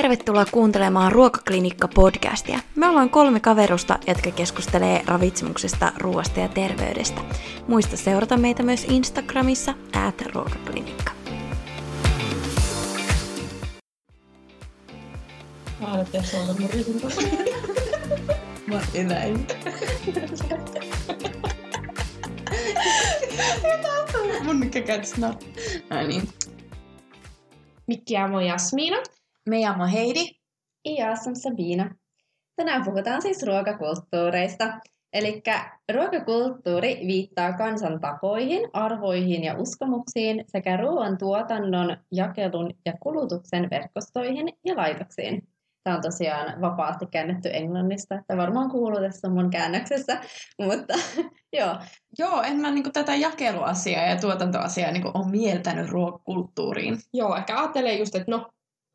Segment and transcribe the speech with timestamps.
[0.00, 2.58] Tervetuloa kuuntelemaan Ruokaklinikka-podcastia.
[2.74, 7.20] Me ollaan kolme kaverusta, jotka keskustelee ravitsemuksesta, ruoasta ja terveydestä.
[7.68, 9.74] Muista seurata meitä myös Instagramissa,
[10.08, 11.12] at ruokaklinikka.
[15.80, 16.06] Mä mun.
[24.46, 24.80] Mä mikä.
[25.90, 26.28] No niin.
[27.86, 29.19] Mi chiamo Jasmina.
[29.50, 30.30] Me chiamo Heidi.
[30.84, 31.94] Ja som Sabina.
[32.56, 34.80] Tänään puhutaan siis ruokakulttuureista.
[35.12, 35.42] Eli
[35.92, 44.76] ruokakulttuuri viittaa kansan tapoihin, arvoihin ja uskomuksiin sekä ruoan tuotannon, jakelun ja kulutuksen verkostoihin ja
[44.76, 45.48] laitoksiin.
[45.84, 50.20] Tämä on tosiaan vapaasti käännetty englannista, että varmaan kuuluu tässä mun käännöksessä,
[50.58, 50.94] mutta
[51.58, 51.76] joo.
[52.18, 56.98] Joo, en mä niinku tätä jakeluasiaa ja tuotantoasiaa niinku ole mieltänyt ruokakulttuuriin.
[57.12, 58.50] Joo, ehkä ajattelee just, että no,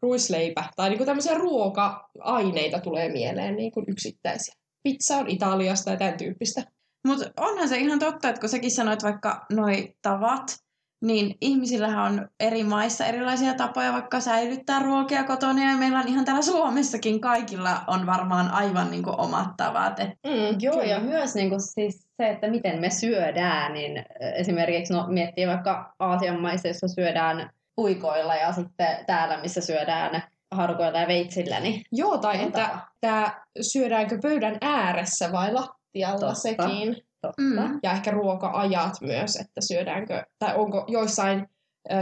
[0.05, 4.55] ruisleipä tai niinku tämmöisiä ruoka-aineita tulee mieleen niinku yksittäisiä.
[4.83, 6.63] Pizza on Italiasta ja tämän tyyppistä.
[7.07, 10.57] Mutta onhan se ihan totta, että kun säkin sanoit vaikka noi tavat,
[11.01, 16.25] niin ihmisillähän on eri maissa erilaisia tapoja vaikka säilyttää ruokia kotona ja meillä on ihan
[16.25, 19.99] täällä Suomessakin kaikilla on varmaan aivan niin kuin omat tavat.
[19.99, 20.09] Et...
[20.09, 20.85] Mm, joo, kyllä.
[20.85, 25.95] ja myös niin kuin siis se, että miten me syödään, niin esimerkiksi no, miettii vaikka
[25.99, 31.59] Aasian maissa, jossa syödään puikoilla ja sitten täällä, missä syödään harukoilla ja veitsillä.
[31.59, 36.35] Niin joo, tai että tämä syödäänkö pöydän ääressä vai lattialla Totta.
[36.35, 37.05] sekin.
[37.39, 37.79] Mm.
[37.83, 41.47] Ja ehkä ruoka-ajat myös, että syödäänkö, tai onko joissain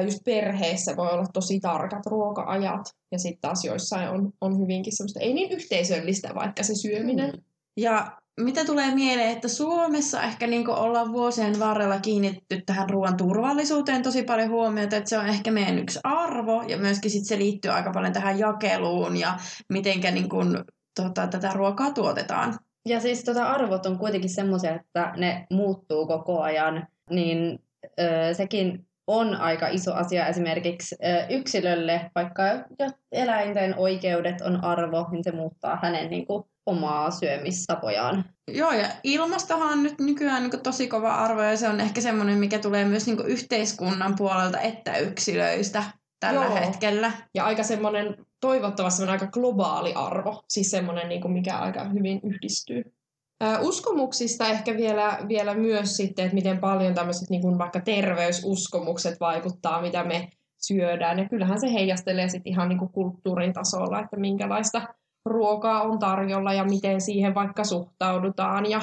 [0.04, 5.20] just perheessä voi olla tosi tarkat ruoka-ajat, ja sitten taas joissain on, on hyvinkin semmoista,
[5.20, 7.32] ei niin yhteisöllistä vaikka se syöminen.
[7.32, 7.42] Mm.
[7.78, 14.04] Ja mitä tulee mieleen, että Suomessa ehkä niin ollaan vuosien varrella kiinnitetty tähän ruoan turvallisuuteen
[14.04, 17.72] tosi paljon huomiota, että se on ehkä meidän yksi arvo, ja myöskin sit se liittyy
[17.72, 19.38] aika paljon tähän jakeluun, ja
[19.70, 20.30] mitenkä niin
[20.96, 22.60] tota, tätä ruokaa tuotetaan.
[22.86, 27.60] Ja siis tota, arvot on kuitenkin semmoisia, että ne muuttuu koko ajan, niin
[28.00, 30.96] ö, sekin on aika iso asia esimerkiksi
[31.30, 32.44] yksilölle, vaikka
[33.12, 38.26] eläinten oikeudet on arvo, niin se muuttaa hänen niin kuin, omaa syömistapojaan.
[38.52, 42.38] Joo, ja ilmastohan on nyt nykyään niin tosi kova arvo, ja se on ehkä semmoinen,
[42.38, 45.84] mikä tulee myös niin yhteiskunnan puolelta että yksilöistä
[46.20, 46.56] tällä Joo.
[46.56, 47.12] hetkellä.
[47.36, 52.84] Ja aika semmoinen toivottavasti aika globaali arvo, siis semmoinen, niin kuin mikä aika hyvin yhdistyy.
[53.62, 59.82] uskomuksista ehkä vielä, vielä myös sitten, että miten paljon tämmöiset niin kuin vaikka terveysuskomukset vaikuttaa,
[59.82, 61.20] mitä me syödään.
[61.20, 64.82] Ja kyllähän se heijastelee sitten ihan niin kuin kulttuurin tasolla, että minkälaista
[65.26, 68.70] ruokaa on tarjolla ja miten siihen vaikka suhtaudutaan.
[68.70, 68.82] Ja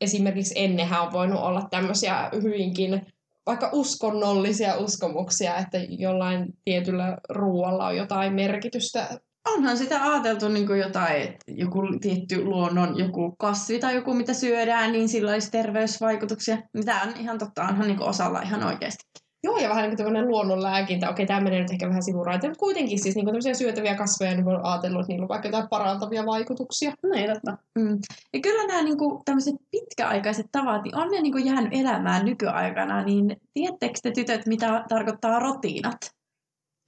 [0.00, 3.06] esimerkiksi ennenhän on voinut olla tämmöisiä hyvinkin
[3.46, 9.20] vaikka uskonnollisia uskomuksia, että jollain tietyllä ruoalla on jotain merkitystä.
[9.48, 14.34] Onhan sitä ajateltu niin kuin jotain, että joku tietty luonnon joku kasvi tai joku mitä
[14.34, 16.58] syödään, niin sillä olisi terveysvaikutuksia.
[16.84, 19.04] Tämä on ihan totta, onhan niin kuin osalla ihan oikeasti.
[19.44, 21.10] Joo, ja vähän niin kuin tämmöinen luonnonlääkintä.
[21.10, 24.48] Okei, tämä menee nyt ehkä vähän sivuraita, mutta kuitenkin siis niin kuin syötäviä kasveja, niin
[24.48, 26.92] on ajatellut, että niillä on vaikka jotain parantavia vaikutuksia.
[27.02, 27.58] No ei totta.
[27.78, 27.98] Mm.
[28.32, 32.24] Ja kyllä nämä niin kuin, tämmöiset pitkäaikaiset tavat, niin on ne niin kuin jäänyt elämään
[32.24, 35.98] nykyaikana, niin tiedättekö te tytöt, mitä tarkoittaa rotiinat?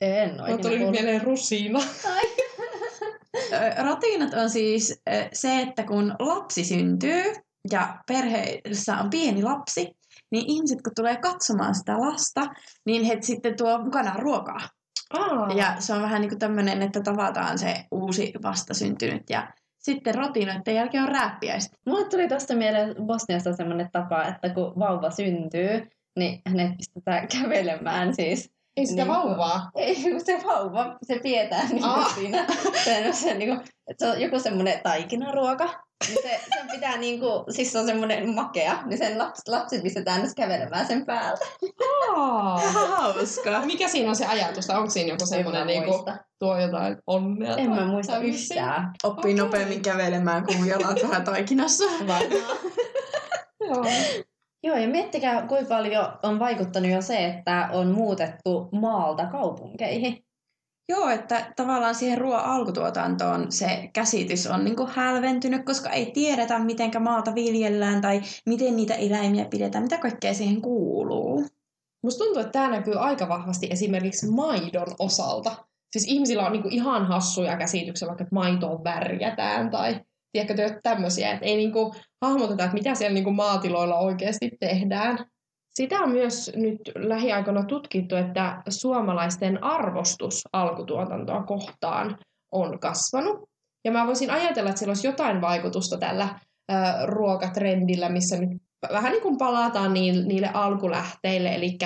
[0.00, 0.58] En ole.
[0.58, 1.80] tuli nyt mieleen rusiina.
[3.84, 5.02] Rotiinat on siis
[5.32, 7.24] se, että kun lapsi syntyy
[7.72, 9.96] ja perheessä on pieni lapsi,
[10.32, 12.40] niin ihmiset kun tulee katsomaan sitä lasta,
[12.86, 14.60] niin he sitten tuo mukanaan ruokaa.
[15.12, 15.52] Aa.
[15.52, 20.74] Ja se on vähän niin kuin tämmöinen, että tavataan se uusi vastasyntynyt ja sitten rotinoiden
[20.74, 21.76] jälkeen on rääppiäistä.
[21.86, 25.88] Mulle tuli tuosta mieleen Bosniasta semmoinen tapa, että kun vauva syntyy,
[26.18, 29.70] niin hänet pistetään kävelemään siis ei sitä niin, vauvaa?
[29.76, 29.94] Ei,
[30.24, 32.14] se vauva, se pidetään niin ah.
[32.14, 32.46] siinä.
[32.84, 33.60] Se, se, niin kuin,
[33.98, 35.82] se on joku semmoinen taikinaruoka.
[36.08, 39.82] Niin se, sen pitää niin kuin, siis se on semmoinen makea, niin sen lapset, lapset
[39.82, 41.46] pistetään nyt kävelemään sen päällä.
[42.08, 42.62] Oh,
[42.96, 43.62] hauska.
[43.64, 44.70] Mikä siinä on se ajatus?
[44.70, 46.04] Onko siinä joku semmoinen niin kuin,
[46.38, 47.56] tuo jotain onnea?
[47.56, 48.90] En mä muista yhtään.
[49.02, 49.44] Oppii okay.
[49.44, 51.84] nopeammin kävelemään, kun jalat vähän taikinassa.
[51.84, 52.22] Varmaan.
[53.60, 53.84] Joo.
[54.64, 60.24] Joo, ja miettikää, kuinka paljon on vaikuttanut jo se, että on muutettu maalta kaupunkeihin.
[60.88, 66.90] Joo, että tavallaan siihen ruoan alkutuotantoon se käsitys on niin hälventynyt, koska ei tiedetä, miten
[67.00, 71.46] maata viljellään tai miten niitä eläimiä pidetään, mitä kaikkea siihen kuuluu.
[72.04, 75.56] Musta tuntuu, että tämä näkyy aika vahvasti esimerkiksi maidon osalta.
[75.92, 80.00] Siis ihmisillä on niin kuin ihan hassuja käsityksiä, vaikka että maitoon värjätään tai
[80.32, 81.72] tiedätkö, tämmöisiä, että ei niin
[82.22, 85.18] kuin hahmoteta, että mitä siellä niin kuin maatiloilla oikeasti tehdään.
[85.70, 92.18] Sitä on myös nyt lähiaikoina tutkittu, että suomalaisten arvostus alkutuotantoa kohtaan
[92.52, 93.48] on kasvanut.
[93.84, 96.28] Ja mä voisin ajatella, että sillä olisi jotain vaikutusta tällä
[97.06, 101.78] ruokatrendillä, missä nyt vähän niin kuin palataan niille, niille alkulähteille, eli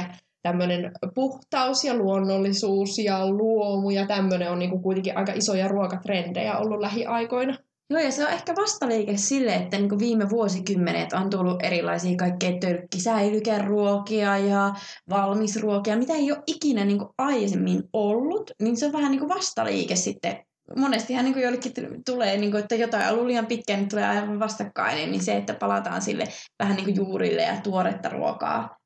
[0.42, 6.58] tämmöinen puhtaus ja luonnollisuus ja luomu ja tämmöinen on niin kuin kuitenkin aika isoja ruokatrendejä
[6.58, 7.58] ollut lähiaikoina.
[7.90, 12.52] Joo, ja se on ehkä vastaliike sille, että niin viime vuosikymmenet on tullut erilaisia kaikkea
[12.60, 14.74] tölkkisäilykeruokia ja
[15.10, 20.46] valmisruokia, mitä ei ole ikinä niin aiemmin ollut, niin se on vähän niin vastaliike sitten.
[20.76, 21.72] Monestihan niin jollekin
[22.06, 25.36] tulee, niin kuin, että jotain on ollut liian pitkään, niin tulee aivan vastakkainen, niin se,
[25.36, 26.24] että palataan sille
[26.58, 28.76] vähän niin juurille ja tuoretta ruokaa.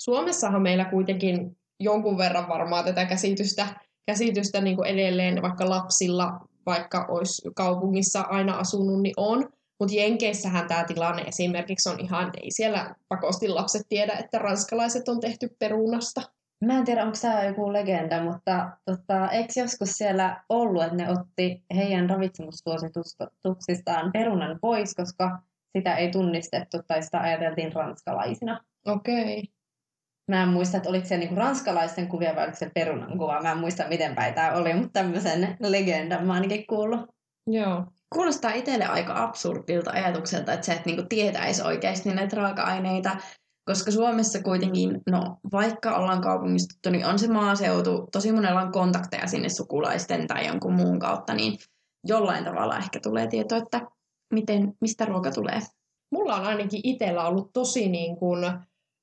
[0.00, 3.66] Suomessahan meillä kuitenkin jonkun verran varmaan tätä käsitystä,
[4.06, 6.30] käsitystä niin edelleen vaikka lapsilla
[6.66, 9.48] vaikka olisi kaupungissa aina asunut, niin on.
[9.80, 15.20] Mutta Jenkeissähän tämä tilanne esimerkiksi on ihan, ei siellä pakosti lapset tiedä, että ranskalaiset on
[15.20, 16.22] tehty perunasta.
[16.64, 21.10] Mä en tiedä, onko tämä joku legenda, mutta tota, eikö joskus siellä ollut, että ne
[21.10, 25.38] otti heidän ravitsemussuosituksistaan perunan pois, koska
[25.76, 28.64] sitä ei tunnistettu tai sitä ajateltiin ranskalaisina.
[28.86, 29.38] Okei.
[29.38, 29.53] Okay.
[30.30, 33.42] Mä en muista, että oliko se niinku ranskalaisten kuvia vai oliko se perunan kuva.
[33.42, 37.00] Mä en muista, miten päin tämä oli, mutta tämmöisen legendan mä ainakin kuullut.
[37.46, 37.84] Joo.
[38.14, 43.16] Kuulostaa itselle aika absurdilta ajatukselta, että sä et niinku tietäisi oikeasti näitä raaka-aineita,
[43.64, 49.26] koska Suomessa kuitenkin, no vaikka ollaan kaupungistuttu, niin on se maaseutu, tosi monella on kontakteja
[49.26, 51.58] sinne sukulaisten tai jonkun muun kautta, niin
[52.06, 53.80] jollain tavalla ehkä tulee tieto, että
[54.34, 55.60] miten, mistä ruoka tulee.
[56.12, 58.44] Mulla on ainakin itsellä ollut tosi niin kuin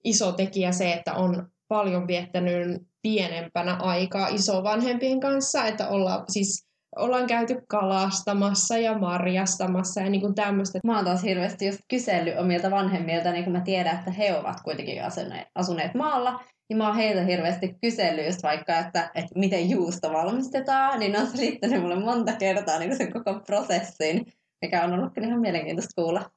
[0.04, 7.28] iso tekijä se, että on paljon viettänyt pienempänä aikaa isovanhempien kanssa, että ollaan siis ollaan
[7.28, 10.80] käyty kalastamassa ja marjastamassa ja niin kuin tämmöistä.
[10.84, 14.62] Mä oon taas hirveästi just kysellyt omilta vanhemmilta, niin kun mä tiedän, että he ovat
[14.64, 19.70] kuitenkin asuneet, asuneet maalla, niin mä oon heiltä hirveästi kysellyt just vaikka, että, että miten
[19.70, 24.26] juusto valmistetaan, niin on selittänyt mulle monta kertaa niin sen koko prosessin,
[24.62, 26.30] mikä on ollut kyllä ihan mielenkiintoista kuulla.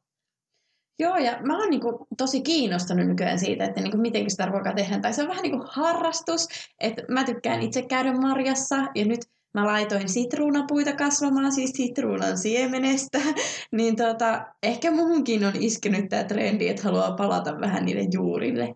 [0.99, 5.03] Joo, ja mä oon niinku tosi kiinnostunut nykyään siitä, että niinku miten sitä ruokaa tehdään.
[5.03, 6.49] Tai se on vähän niin kuin harrastus,
[6.81, 9.21] että mä tykkään itse käydä marjassa, ja nyt
[9.55, 13.19] mä laitoin sitruunapuita kasvamaan, siis sitruunan siemenestä,
[13.77, 18.75] niin tota, ehkä muhunkin on iskenyt tämä trendi, että haluaa palata vähän niille juurille.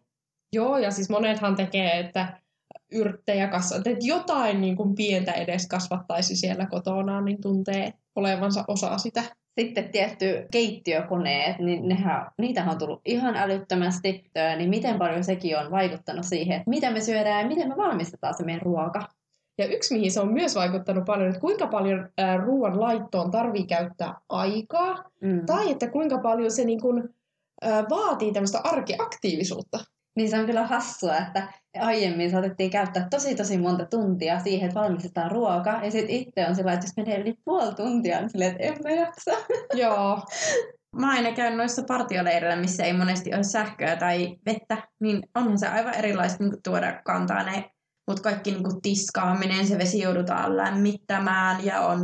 [0.53, 2.41] Joo, ja siis monethan tekee, että
[2.93, 8.99] yrttejä kasvattaa, että jotain niin kuin pientä edes kasvattaisi siellä kotona, niin tuntee olevansa osa
[8.99, 9.23] sitä
[9.60, 15.70] sitten tietty keittiökoneet, niin nehän, niitähän on tullut ihan älyttömästi, niin miten paljon sekin on
[15.70, 19.02] vaikuttanut siihen, että miten me syödään ja miten me valmistetaan se meidän ruoka.
[19.58, 22.08] Ja yksi, mihin se on myös vaikuttanut paljon, että kuinka paljon
[22.44, 25.46] ruoan laittoon tarvii käyttää aikaa, mm.
[25.46, 27.08] tai että kuinka paljon se niin kuin,
[27.90, 29.78] vaatii tämmöistä arkiaktiivisuutta.
[30.16, 34.80] Niin se on kyllä hassua, että aiemmin saatettiin käyttää tosi tosi monta tuntia siihen, että
[34.80, 35.80] valmistetaan ruoka.
[35.82, 38.76] Ja sitten itse on sillä että jos menee yli puoli tuntia, niin silleen, että en
[38.84, 39.30] mä jaksa.
[39.82, 40.22] Joo.
[40.96, 45.69] Mä aina käyn noissa partioleireillä, missä ei monesti ole sähköä tai vettä, niin onhan se
[45.69, 47.70] aivan erilaista niin tuoda kantaa ne
[48.08, 52.00] mutta kaikki niinku tiskaaminen, se vesi joudutaan lämmittämään ja on,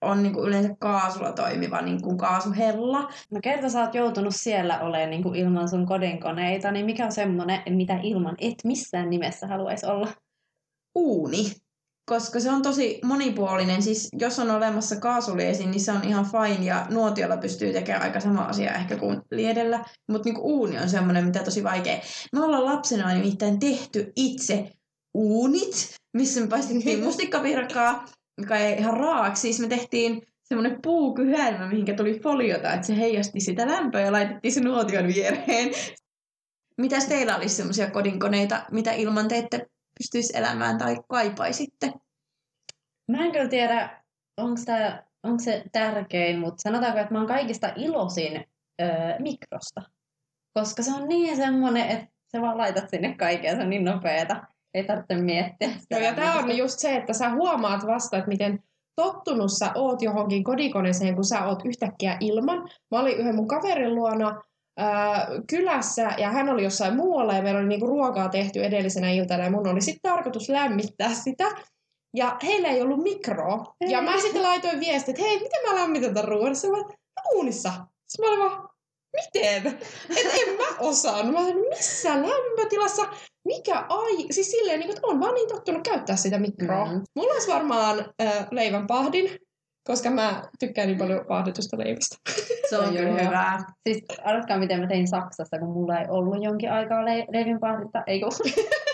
[0.00, 3.08] on niinku yleensä kaasulla toimiva niinku kaasuhella.
[3.30, 7.62] No kerta sä oot joutunut siellä olemaan niinku ilman sun kodinkoneita, niin mikä on semmoinen,
[7.68, 10.08] mitä ilman et missään nimessä haluaisi olla?
[10.94, 11.52] Uuni.
[12.08, 13.82] Koska se on tosi monipuolinen.
[13.82, 18.20] Siis jos on olemassa kaasuliesi, niin se on ihan fine ja nuotiolla pystyy tekemään aika
[18.20, 19.84] sama asia ehkä kuin liedellä.
[20.10, 21.98] Mutta niinku uuni on semmoinen, mitä tosi vaikea.
[22.32, 24.70] Me ollaan lapsena nimittäin tehty itse
[25.14, 28.04] uunit, missä me paistettiin mustikkavirkaa,
[28.38, 29.40] joka ei ihan raaksi.
[29.40, 34.52] Siis me tehtiin semmoinen puukyhälmä, mihinkä tuli foliota, että se heijasti sitä lämpöä ja laitettiin
[34.52, 35.70] se nuotion viereen.
[36.76, 39.66] Mitäs teillä olisi semmoisia kodinkoneita, mitä ilman te ette
[39.98, 41.92] pystyisi elämään tai kaipaisitte?
[43.08, 44.02] Mä en kyllä tiedä,
[44.36, 48.44] onko, tää, onko se tärkein, mutta sanotaanko, että mä oon kaikista iloisin
[48.82, 48.88] öö,
[49.18, 49.82] mikrosta.
[50.54, 54.46] Koska se on niin semmoinen, että sä vaan laitat sinne kaikkea, se on niin nopeeta
[54.74, 55.94] ei tarvitse miettiä sitä.
[55.94, 58.62] No, ja tämä on just se, että sä huomaat vasta, että miten
[58.96, 62.68] tottunut sä oot johonkin kodikoneeseen, kun sä oot yhtäkkiä ilman.
[62.90, 64.42] Mä olin yhden mun kaverin luona
[64.78, 69.44] ää, kylässä ja hän oli jossain muualla ja meillä oli niinku ruokaa tehty edellisenä iltana
[69.44, 71.44] ja mun oli sitten tarkoitus lämmittää sitä.
[72.16, 73.74] Ja heillä ei ollut mikroa.
[73.88, 76.56] Ja mä sitten laitoin viestit, että hei, miten mä lämmitän tämän ruoan?
[76.56, 76.84] Se vaan,
[77.34, 77.72] uunissa.
[78.08, 78.68] Sitten mä olin vaan,
[79.16, 79.66] miten?
[80.16, 81.32] Et en mä osaan.
[81.32, 83.06] Mä missä lämpötilassa?
[83.48, 84.26] mikä ai...
[84.30, 86.84] Siis silleen, niin kuin, että on vaan niin tottunut käyttää sitä mikroa.
[86.84, 87.02] Mm.
[87.16, 89.30] Mulla olisi varmaan äh, leivän pahdin,
[89.86, 92.16] koska mä tykkään niin paljon pahditusta leivistä.
[92.70, 93.58] Se on kyllä hyvä.
[93.88, 98.02] Siis arvatkaa, miten mä tein Saksassa, kun mulla ei ollut jonkin aikaa le- leivän pahdinta.
[98.06, 98.32] Ei kun.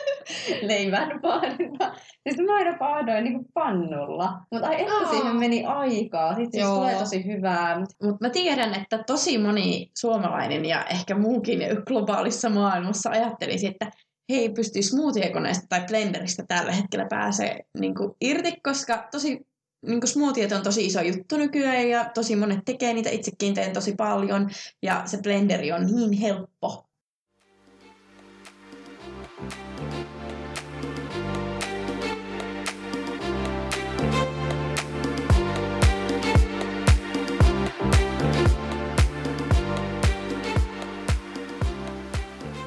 [0.62, 1.94] leivän pahdinta.
[2.28, 4.32] Siis mä aina pahdoin niinku pannulla.
[4.50, 5.10] Mutta ai että Aa.
[5.10, 6.34] siihen meni aikaa.
[6.34, 7.78] Sitten siis tulee tosi hyvää.
[7.78, 13.90] Mutta mä tiedän, että tosi moni suomalainen ja ehkä muukin globaalissa maailmassa ajattelisi, että
[14.32, 19.46] he ei pysty smoothie-koneesta tai blenderistä tällä hetkellä pääsee niin irti, koska tosi
[19.86, 23.94] niin smoothiet on tosi iso juttu nykyään ja tosi monet tekee niitä, itsekin teen tosi
[23.94, 24.50] paljon
[24.82, 26.83] ja se blenderi on niin helppo.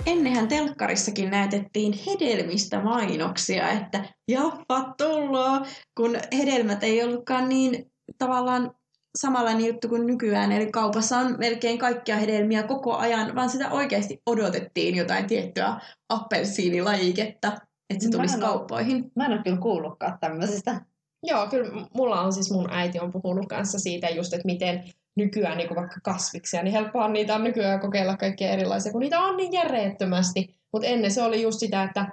[0.07, 5.65] Ennenhän telkkarissakin näytettiin hedelmistä mainoksia, että jaffat tullaan,
[5.97, 8.71] kun hedelmät ei ollutkaan niin tavallaan
[9.17, 10.51] samanlainen juttu kuin nykyään.
[10.51, 17.47] Eli kaupassa on melkein kaikkia hedelmiä koko ajan, vaan sitä oikeasti odotettiin jotain tiettyä appelsiinilajiketta,
[17.89, 19.11] että se Mä tulisi en oo- kauppoihin.
[19.15, 20.81] Mä en ole kyllä kuullutkaan tämmöisestä.
[21.23, 24.83] Joo, kyllä mulla on siis mun äiti on puhunut kanssa siitä just, että miten
[25.17, 29.37] nykyään niin vaikka kasviksia, niin helppoa niitä on nykyään kokeilla kaikkia erilaisia, kun niitä on
[29.37, 30.57] niin järjettömästi.
[30.73, 32.07] Mutta ennen se oli just sitä, että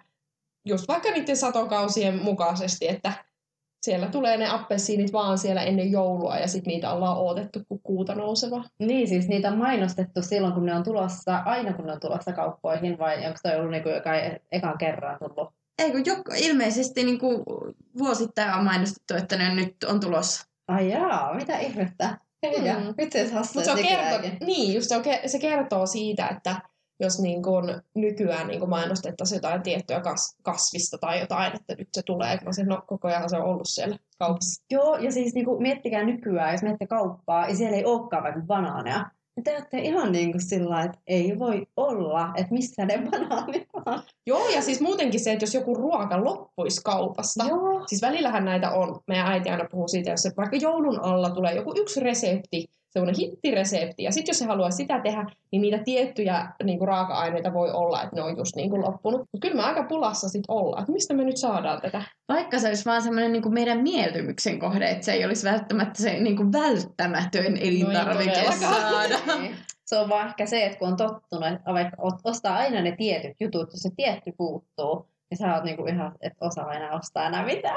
[0.65, 3.13] just vaikka niiden satokausien mukaisesti, että
[3.85, 8.15] siellä tulee ne appelsiinit vaan siellä ennen joulua ja sitten niitä ollaan odotettu kuin kuuta
[8.15, 8.65] nouseva.
[8.79, 12.33] Niin, siis niitä on mainostettu silloin, kun ne on tulossa, aina kun ne on tulossa
[12.33, 14.11] kauppoihin, vai onko toi ollut niinku joka
[14.53, 15.55] ekan kerran tullut?
[15.79, 17.43] Ei kun jok, ilmeisesti niin kuin
[17.99, 20.47] vuosittain on mainostettu, että ne nyt on tulossa.
[20.69, 22.19] Ai jaa, mitä ihmettä?
[22.49, 22.95] Eikä, Mm.
[22.99, 23.43] vitsi se, on
[23.77, 24.37] kerto, nykyäänkin.
[24.47, 26.57] niin, just se, on, se kertoo siitä, että
[27.01, 31.89] jos niin kun nykyään niin kun mainostettaisiin jotain tiettyä kas, kasvista tai jotain, että nyt
[31.93, 34.65] se tulee, kun se, no, koko ajan se on ollut siellä kaupassa.
[34.71, 39.11] Joo, ja siis niinku, miettikää nykyään, jos menette kauppaan ja siellä ei olekaan vaikka banaaneja,
[39.45, 44.03] te olette ihan niin kuin sillä että ei voi olla, että missä ne banaanit on.
[44.27, 47.83] Joo, ja siis muutenkin se, että jos joku ruoka loppuisi kaupasta, Joo.
[47.87, 51.55] Siis välillähän näitä on, meidän äiti aina puhuu siitä, jos se vaikka joulun alla tulee
[51.55, 56.53] joku yksi resepti, semmoinen hittiresepti, ja sitten jos se haluaa sitä tehdä, niin niitä tiettyjä
[56.65, 59.21] niin kuin raaka-aineita voi olla, että ne on just niin kuin loppunut.
[59.21, 62.03] Mutta kyllä me aika pulassa sitten ollaan, että mistä me nyt saadaan tätä.
[62.29, 66.03] Vaikka se olisi vaan semmoinen niin kuin meidän mieltymyksen kohde, että se ei olisi välttämättä
[66.03, 68.81] se niin kuin välttämätön elintarvike todellakaan.
[68.81, 69.19] saada.
[69.85, 73.37] Se on vaan ehkä se, että kun on tottunut, että vaikka ostaa aina ne tietyt
[73.41, 77.45] jutut, jos se tietty puuttuu, niin sä oot niinku ihan, et osaa enää ostaa enää
[77.45, 77.77] mitään.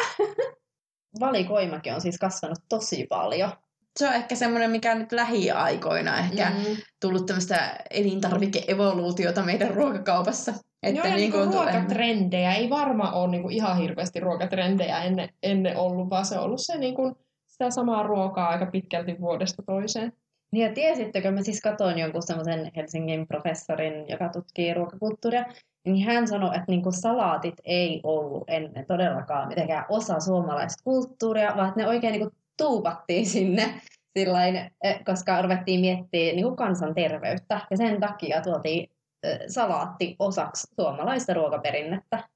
[1.19, 3.51] Valikoimakin on siis kasvanut tosi paljon.
[3.98, 6.75] Se on ehkä semmoinen, mikä nyt lähiaikoina ehkä Mm.
[7.01, 10.54] tullut tämmöistä elintarvike-evoluutiota meidän ruokakaupassa.
[10.84, 12.54] Että Joo, ja niinku niinku on tullut ruokatrendejä.
[12.54, 16.77] Ei varmaan ole niinku ihan hirveästi ruokatrendejä ennen, ennen ollut, vaan se on ollut se
[16.77, 20.13] niinku, sitä samaa ruokaa aika pitkälti vuodesta toiseen.
[20.51, 25.46] Niin ja tiesittekö, mä siis katoin jonkun semmoisen Helsingin professorin, joka tutkii ruokakulttuuria,
[25.86, 31.68] niin hän sanoi, että niinku salaatit ei ollut ennen todellakaan mitenkään osa suomalaista kulttuuria, vaan
[31.68, 33.82] että ne oikein niinku tuupattiin sinne
[34.20, 37.62] sillain, eh, koska ruvettiin miettimään niinku kansanterveyttä.
[37.72, 38.90] Ja sen takia tuotiin
[39.24, 42.30] eh, salaatti osaksi suomalaista ruokaperinnettä.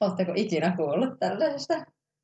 [0.00, 1.74] Oletteko ikinä kuullut tällaisesta?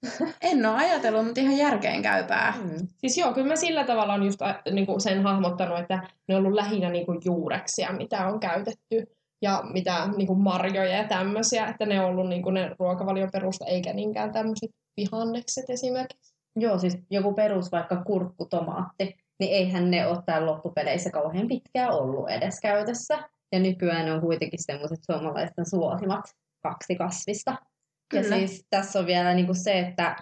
[0.43, 2.55] En ole ajatellut, mutta ihan järkeen käypää.
[2.63, 2.89] Mm.
[2.97, 6.47] Siis joo, kyllä mä sillä tavalla on just ä, niinku sen hahmottanut, että ne on
[6.47, 12.01] ollut lähinnä niinku juureksia, mitä on käytetty ja mitä niinku marjoja ja tämmöisiä, että ne
[12.01, 16.30] on ollut niinku ne ruokavalion perusta, eikä niinkään tämmöiset vihannekset esimerkiksi.
[16.57, 21.93] Joo, siis joku perus vaikka kurkku, tomaatti, niin eihän ne ole täällä loppupeleissä kauhean pitkään
[21.93, 23.19] ollut edes käytössä.
[23.53, 26.25] Ja nykyään ne on kuitenkin semmoiset suomalaisten suosimat
[26.63, 27.51] kaksi kasvista.
[27.51, 28.37] Ja Kyllä.
[28.37, 30.17] siis tässä on vielä niinku se, että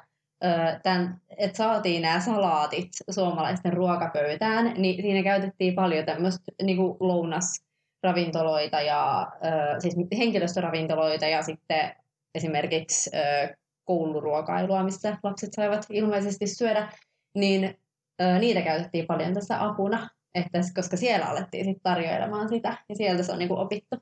[0.83, 9.33] tämän, et saatiin nämä salaatit suomalaisten ruokapöytään, niin siinä käytettiin paljon tämmöistä niinku lounasravintoloita ja
[9.45, 11.97] ö, siis henkilöstöravintoloita ja sitten
[12.35, 13.55] esimerkiksi ö,
[13.89, 16.93] kouluruokailua, missä lapset saivat ilmeisesti syödä,
[17.35, 17.79] niin
[18.23, 23.23] ö, niitä käytettiin paljon tässä apuna, että, koska siellä alettiin sitten tarjoilemaan sitä, ja sieltä
[23.23, 23.97] se on niinku opittu.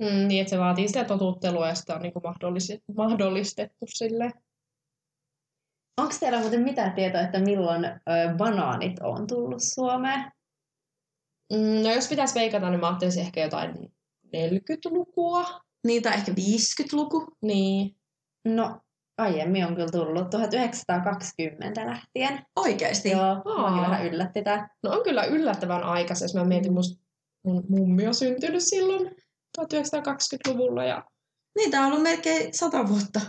[0.00, 4.32] Mm, niin, että se vaatii sitä totuttelua ja sitä on niinku mahdollistettu, mahdollistettu silleen.
[6.00, 7.90] Onko teillä muuten mitään tietoa, että milloin ö,
[8.36, 10.32] banaanit on tullut Suomeen?
[11.52, 13.92] Mm, no jos pitäisi veikata, niin mä ajattelisin ehkä jotain
[14.26, 15.60] 40-lukua.
[15.86, 17.26] Niitä on ehkä 50-luku.
[17.42, 17.96] Niin.
[18.44, 18.80] No,
[19.18, 22.46] aiemmin on kyllä tullut 1920 lähtien.
[22.56, 23.10] Oikeasti.
[23.10, 23.80] Joo, Aa.
[23.80, 24.68] vähän yllätti tää.
[24.82, 27.02] No on kyllä yllättävän aikaisen, jos mä mietin, musta
[27.46, 29.10] mun mummi on syntynyt silloin
[29.60, 30.84] 1920-luvulla.
[30.84, 31.04] Ja...
[31.58, 33.20] Niitä on ollut melkein sata vuotta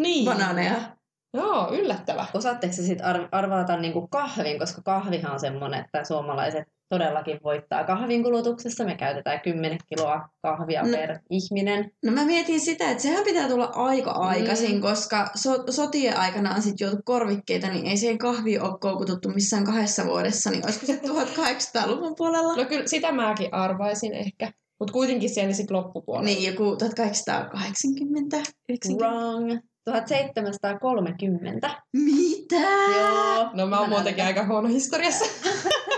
[0.00, 0.24] Niin.
[0.24, 0.96] banaaneja.
[1.34, 2.26] Joo, yllättävä.
[2.34, 8.22] Osaatteko sitten ar- arvata niinku kahvin, koska kahvihan on semmoinen, että suomalaiset todellakin voittaa kahvin
[8.22, 8.84] kulutuksessa.
[8.84, 10.88] Me käytetään 10 kiloa kahvia No.
[10.90, 11.90] per ihminen.
[12.04, 14.80] No mä mietin sitä, että sehän pitää tulla aika aikaisin, Mm.
[14.80, 19.64] koska so- sotien aikana on sitten juotu korvikkeita, niin ei siihen kahvi ole koukututtu missään
[19.64, 22.56] kahdessa vuodessa, niin olisiko se 1800-luvun puolella?
[22.56, 24.52] No kyllä sitä mäkin arvaisin ehkä.
[24.80, 26.24] Mutta kuitenkin siellä sitten loppupuolella.
[26.26, 28.36] Niin, joku 1880.
[28.68, 29.06] 90.
[29.06, 29.58] Wrong.
[29.84, 31.82] 1730.
[31.92, 32.60] Mitä?
[32.96, 33.50] Joo.
[33.52, 35.24] No mä oon muutenkin aika huono historiassa.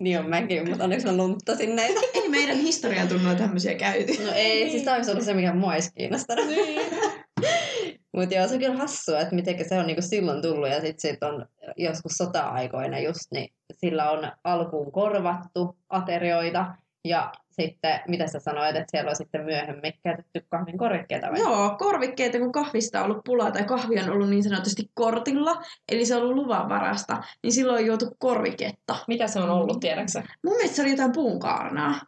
[0.00, 2.00] Niin on mäkin, mutta onneksi mä lunttasin näitä.
[2.14, 4.24] Ei meidän historian tunnoa tämmöisiä käyty.
[4.24, 6.46] No ei, siis tämä olisi ollut se, mikä mua olisi kiinnostanut.
[6.46, 6.80] niin.
[8.16, 11.10] Mutta joo, se on kyllä hassua, että miten se on niinku silloin tullut ja sitten
[11.10, 16.74] sit on joskus sota-aikoina just, niin sillä on alkuun korvattu aterioita
[17.04, 21.40] ja sitten, mitä sä sanoit, että siellä on sitten myöhemmin käytetty kahvin korvikkeita vai?
[21.40, 26.06] Joo, korvikkeita, kun kahvista on ollut pulaa tai kahvi on ollut niin sanotusti kortilla, eli
[26.06, 28.96] se on ollut luvanvarasta, niin silloin on juotu korviketta.
[29.08, 30.22] Mitä se on ollut, tiedäksä?
[30.44, 32.00] Mun mielestä se oli jotain puunkaarnaa.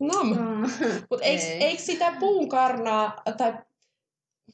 [0.00, 0.28] Nom.
[0.28, 0.70] Mm.
[1.10, 1.64] Mutta eikö, Ei.
[1.64, 3.54] eikö sitä puunkarnaa, tai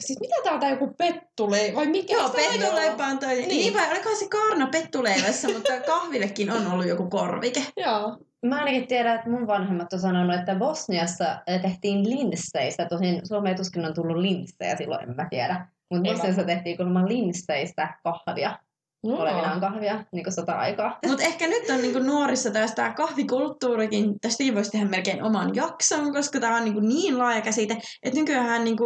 [0.04, 2.14] siis mitä tää on tää joku pettule, vai mikä?
[2.14, 3.28] Joo, pettuleipä on toi.
[3.28, 3.48] Niin.
[3.48, 3.58] Niin.
[3.58, 7.62] niin vai olikohan se kaarna pettuleivässä, mutta kahvillekin on ollut joku korvike.
[7.76, 8.18] Joo.
[8.46, 12.86] Mä ainakin tiedän, että mun vanhemmat on sanonut, että Bosniassa eh, tehtiin linsseistä.
[12.86, 15.66] Tosin Suomeen tuskin on tullut linssejä silloin, en mä tiedä.
[15.90, 18.58] Mutta Bosniassa tehtiin kuulemma linsseistä kahvia,
[19.02, 20.98] olevinaan kahvia, niin kuin sota-aikaa.
[21.08, 26.12] Mutta ehkä nyt on niinku nuorissa taas tämä kahvikulttuurikin, tästä voisi tehdä melkein oman jakson,
[26.12, 28.84] koska tämä on niinku niin laaja käsite, että nykyään niinku,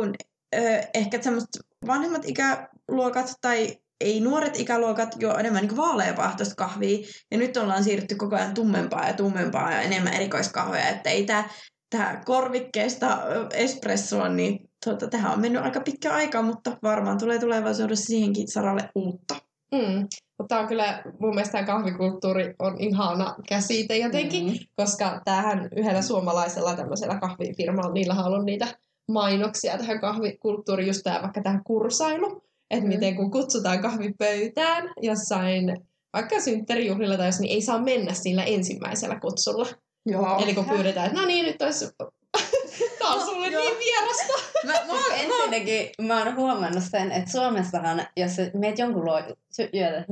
[0.57, 1.51] ö, ehkä semmoiset
[1.87, 6.99] vanhemmat ikäluokat tai ei nuoret ikäluokat juo enemmän niin vaaleapahtoista kahvia,
[7.31, 11.49] ja nyt ollaan siirrytty koko ajan tummempaa ja tummempaa ja enemmän erikoiskahveja, että ei tämä
[11.91, 17.39] tää korvikkeesta ö, espressoa, niin tuota, tähän on mennyt aika pitkä aika, mutta varmaan tulee
[17.39, 19.35] tulevaisuudessa siihenkin saralle uutta.
[19.75, 20.09] Mm.
[20.39, 24.59] Mutta on kyllä, mun mielestä tämä kahvikulttuuri on ihana käsite jotenkin, Mm.
[24.77, 28.67] koska tämähän yhdellä suomalaisella tämmöisellä kahvifirmalla, niillä on ollut niitä
[29.13, 32.89] mainoksia tähän kahvikulttuuriin, just tämä vaikka tähän kursailu, että Mm.
[32.89, 35.77] miten kun kutsutaan kahvipöytään jossain
[36.13, 39.67] vaikka synttärijuhlilla tai jos, niin ei saa mennä sillä ensimmäisellä kutsulla.
[40.07, 40.39] Joo.
[40.43, 41.89] Eli kun pyydetään, että no niin, nyt olisi...
[42.99, 43.63] Tää on sulle Joo.
[43.63, 44.33] niin vierasta.
[44.67, 49.21] Mä, mä, mä, Ensinnäkin mä oon huomannut sen, että Suomessahan, jos meet jonkun luo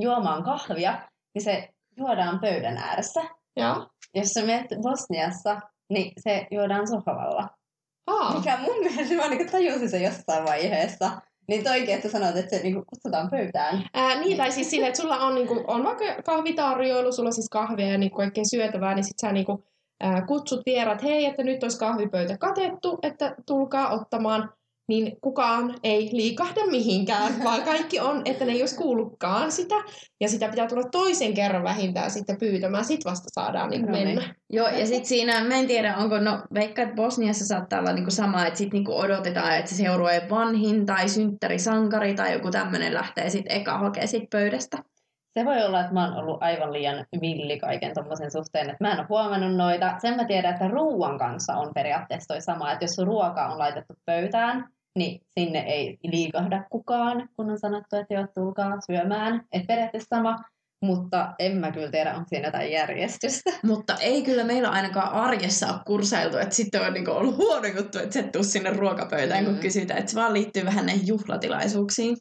[0.01, 3.21] juomaan kahvia, niin se juodaan pöydän ääressä.
[3.57, 3.87] Joo.
[4.15, 5.61] Jos sä meet Bosniassa,
[5.91, 7.49] niin se juodaan sohvalla.
[8.07, 8.35] Aa.
[8.35, 11.11] Mikä mun mielestä, mä niin tajusin sen jossain vaiheessa.
[11.49, 13.85] Niin toikin, että sanot, että se niin kutsutaan pöytään.
[13.95, 17.49] Ää, niin, tai siis silleen, että sulla on, niinku, on vaikka kahvitarjoilu, sulla on siis
[17.51, 19.65] kahvia ja niinku kaikkea syötävää, niin sit sä niinku,
[20.01, 24.53] ää, kutsut vierat, hei, että nyt olisi kahvipöytä katettu, että tulkaa ottamaan.
[24.91, 29.75] Niin kukaan ei liikahda mihinkään, vaan kaikki on, että ne ei olisi kuullutkaan sitä.
[30.21, 34.09] Ja sitä pitää tulla toisen kerran vähintään sitten pyytämään, sit vasta saadaan niinku No niin.
[34.09, 34.35] mennä.
[34.51, 38.11] Joo, ja sitten siinä, mä en tiedä, onko, no veikka, että Bosniassa saattaa olla niinku
[38.11, 43.31] sama, että sitten niinku odotetaan, että se seurue vanhin tai synttärisankari tai joku tämmöinen lähtee
[43.31, 44.79] sitten eka hakee sit pöydästä.
[45.39, 48.93] Se voi olla, että mä oon ollut aivan liian villi kaiken tommosen suhteen, että mä
[48.93, 49.95] en ole huomannut noita.
[49.99, 53.95] Sen mä tiedän, että ruuan kanssa on periaatteessa toi sama, että jos ruoka on laitettu
[54.07, 59.45] pöytään, niin sinne ei liikahda kukaan, kun on sanottu, että joo, tulkaa syömään.
[59.53, 60.37] Et periaatteessa sama,
[60.85, 63.51] mutta en mä kyllä tiedä, onko siinä jotain järjestystä.
[63.67, 67.99] Mutta ei kyllä meillä ainakaan arjessa ole kursailtu, että sitten on niinku ollut huono juttu,
[67.99, 69.61] että sä et tuu sinne ruokapöytään, kun Mm.
[69.61, 69.99] kysytään.
[69.99, 72.17] Että se vaan liittyy vähän näihin juhlatilaisuuksiin.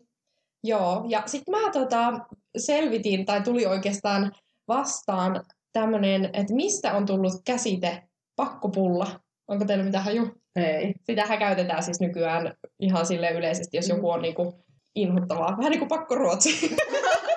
[0.64, 2.20] Joo, ja sitten mä tota,
[2.58, 4.32] selvitin, tai tuli oikeastaan
[4.68, 8.04] vastaan tämmöinen, että mistä on tullut käsite
[8.36, 9.20] pakkopulla.
[9.50, 10.28] Onko teillä mitään haju?
[10.56, 10.94] Ei.
[11.04, 15.58] Sitähän käytetään siis nykyään ihan sille yleisesti, jos joku on niinku inhottavaa.
[15.58, 16.78] Vähän niin kuin pakkoruotsi.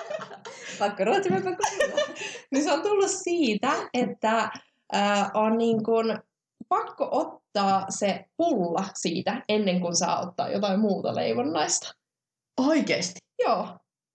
[0.79, 1.63] Pakko ruotsi vai pakko
[2.51, 4.49] niin se on tullut siitä, että
[4.95, 6.19] äh, on niin kuin
[6.69, 11.93] pakko ottaa se pulla siitä ennen kuin saa ottaa jotain muuta leivonnaista.
[12.67, 13.19] Oikeesti.
[13.39, 13.67] Joo,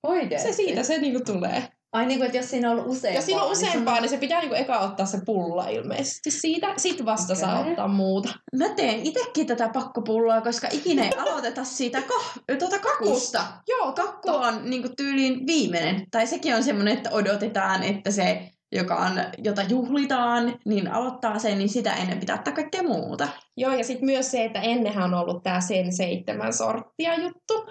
[0.02, 0.48] Oikeesti?
[0.48, 1.68] se siitä se niinku tulee.
[1.92, 3.18] Ai niin kuin, että jos siinä on ollut useampaa.
[3.18, 6.30] Jos siinä on niin se useampaa, niin se pitää niinku eka ottaa se pulla ilmeisesti
[6.30, 6.74] siitä.
[6.76, 7.40] Sitten vasta Okei.
[7.40, 8.28] saa ottaa muuta.
[8.56, 13.44] Mä teen itekin tätä pakkopulloa, koska ikinä ei aloiteta siitä kah- tuota kakusta.
[13.68, 16.06] Joo, Kakku on niin kuin, tyyliin viimeinen.
[16.10, 19.12] Tai sekin on semmoinen, että odotetaan, että se, joka on,
[19.44, 23.28] jota juhlitaan, niin aloittaa sen, niin sitä ennen pitää ottaa kaikkea muuta.
[23.56, 27.70] Joo, ja sitten myös se, että ennenhän on ollut tämä sen seitsemän sorttia juttu.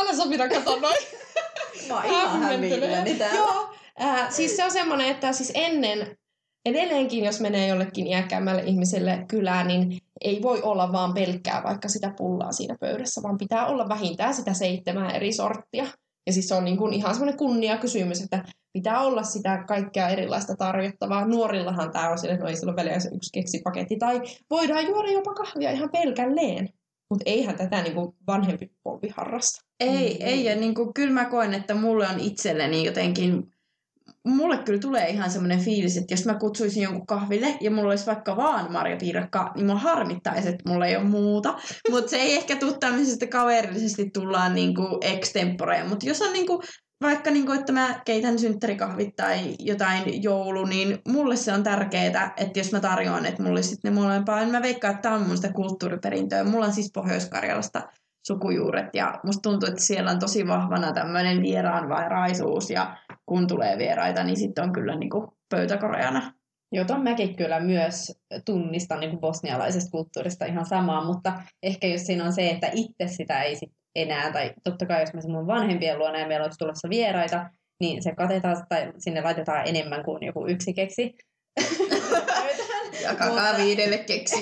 [0.00, 0.96] Älä Sofina kato noin.
[1.88, 3.18] Mä oon ihan Hämmentynyt.
[3.34, 6.16] Joo, äh, siis se on semmoinen, että siis ennen,
[6.64, 12.14] edelleenkin jos menee jollekin iäkkäämmälle ihmiselle kylään, niin ei voi olla vaan pelkkää vaikka sitä
[12.16, 15.86] pullaa siinä pöydässä, vaan pitää olla vähintään sitä seitsemää eri sorttia.
[16.26, 20.56] Ja siis se on niin kuin ihan semmoinen kunniakysymys, että pitää olla sitä kaikkea erilaista
[20.56, 21.26] tarjottavaa.
[21.26, 23.96] Nuorillahan tämä on sille, että no ei sillä ole väliä yksi keksipaketti.
[23.96, 26.68] Tai voidaan juoda jopa kahvia ihan pelkälleen.
[27.12, 29.66] Mutta eihän tätä niinku vanhempi polvi harrasta.
[29.80, 30.26] Ei, mm.
[30.26, 30.44] ei.
[30.44, 33.52] Ja niin kuin, kyllä mä koen, että mulle on itselleni jotenkin
[34.24, 38.06] mulle kyllä tulee ihan semmoinen fiilis, että jos mä kutsuisin jonkun kahville ja mulla olisi
[38.06, 41.58] vaikka vaan marjapiirakka, niin mua harmittaisi, että mulla ei ole muuta.
[41.90, 45.88] Mutta se ei ehkä tule tämmöisestä kaverillisesti tullaan niinku extemporeen.
[45.88, 46.62] Mutta jos on niinku,
[47.02, 52.58] vaikka niinku, että mä keitän synttärikahvit tai jotain joulu, niin mulle se on tärkeää, että
[52.58, 55.36] jos mä tarjoan, että mulla sitten ne molempaa, niin mä veikkaan, että tämä on mun
[55.36, 56.44] sitä kulttuuriperintöä.
[56.44, 57.82] Mulla on siis Pohjois-Karjalasta
[58.26, 64.24] sukujuuret ja musta tuntuu, että siellä on tosi vahvana tämmöinen vieraanvairaisuus ja kun tulee vieraita,
[64.24, 66.32] niin sitten on kyllä niin kuin pöytäkoreana.
[66.74, 68.12] Jota mäkin kyllä myös
[68.44, 73.06] tunnistan niin kuin bosnialaisesta kulttuurista ihan samaa, mutta ehkä jos siinä on se, että itse
[73.06, 76.58] sitä ei sit enää, tai totta kai jos mä mun vanhempien luona ja meillä olisi
[76.58, 77.50] tulossa vieraita,
[77.80, 81.14] niin se katetaan tai sinne laitetaan enemmän kuin joku yksi keksi.
[83.02, 84.36] Jakakaa viidelle keksi.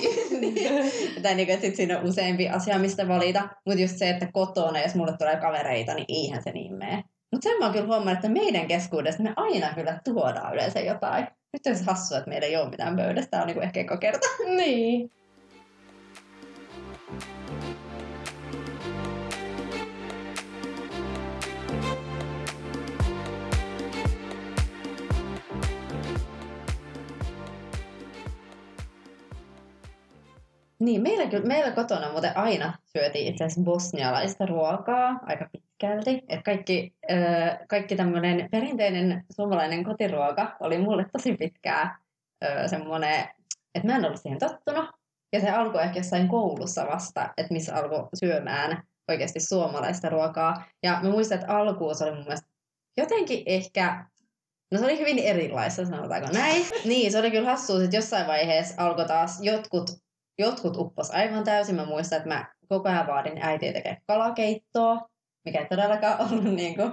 [1.22, 3.48] tai niin, että siinä on useampi asia, mistä valita.
[3.66, 7.04] Mutta just se, että kotona, jos mulle tulee kavereita, niin eihän se niin mene.
[7.32, 11.26] Mutta sen mä oon kyllä huomannut, että meidän keskuudessa me aina kyllä tuodaan yleensä jotain.
[11.52, 13.30] Nyt olisi hassua, että meillä ei ole mitään pöydässä.
[13.30, 14.26] Tämä on niin ehkä eka kerta.
[14.56, 15.10] Niin.
[30.81, 36.23] Niin, meillä, meillä kotona muuten aina syötiin itse asiassa bosnialaista ruokaa aika pitkälti.
[36.29, 41.83] Et kaikki äh, kaikki tämmöinen perinteinen suomalainen kotiruoka oli mulle tosi pitkää
[42.45, 43.29] äh, semmoinen,
[43.75, 44.88] että mä en ollut siihen tottunut.
[45.33, 50.64] Ja se alkoi ehkä jossain koulussa vasta, että missä alkoi syömään oikeasti suomalaista ruokaa.
[50.83, 52.49] Ja mä muistan, että alkuun se oli mun mielestä
[52.97, 54.05] jotenkin ehkä
[54.73, 56.66] No se oli hyvin erilaista, sanotaanko näin.
[56.85, 59.90] Niin, se oli kyllä hassua, että jossain vaiheessa alkoi taas jotkut
[60.40, 61.74] jotkut uppos aivan täysin.
[61.74, 65.09] Mä muistan, että mä koko ajan vaadin äitiä tekemään kalakeittoa,
[65.44, 66.92] mikä ei todellakaan ollut niin kuin,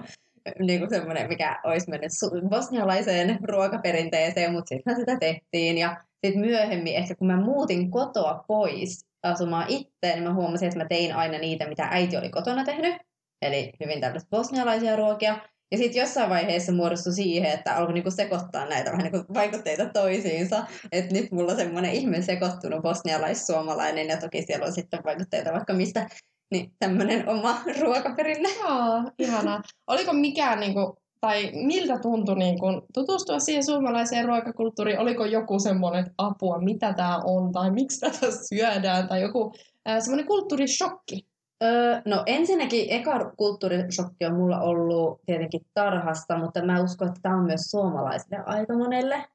[0.60, 2.12] niin kuin semmoinen, mikä olisi mennyt
[2.50, 5.78] bosnialaiseen ruokaperinteeseen, mutta sitten sitä tehtiin.
[5.78, 10.80] Ja sitten myöhemmin, ehkä kun mä muutin kotoa pois asumaan itse, niin mä huomasin, että
[10.80, 12.96] mä tein aina niitä, mitä äiti oli kotona tehnyt.
[13.42, 15.38] Eli hyvin tällaisia bosnialaisia ruokia.
[15.72, 20.66] Ja sitten jossain vaiheessa muodostui siihen, että alkoi niinku sekoittaa näitä vähän niinku vaikutteita toisiinsa.
[20.92, 25.74] Että nyt mulla on semmoinen ihme sekoittunut bosnialais-suomalainen ja toki siellä on sitten vaikutteita vaikka
[25.74, 26.10] mistä.
[26.52, 28.50] Niin tämmöinen oma ruokaperinne.
[28.60, 29.62] Joo, ihanaa.
[29.88, 35.00] Oliko mikään niinku, tai miltä tuntui niin kun tutustua siihen suomalaiseen ruokakulttuuriin?
[35.00, 39.54] Oliko joku semmoinen apua, mitä tämä on, tai miksi tätä syödään, tai joku
[40.00, 41.28] semmoinen kulttuurishokki?
[41.64, 47.36] Öö, no ensinnäkin eka kulttuurishokki on mulla ollut tietenkin tarhasta, mutta mä uskon, että tämä
[47.36, 49.26] on myös suomalaisille aika monelle.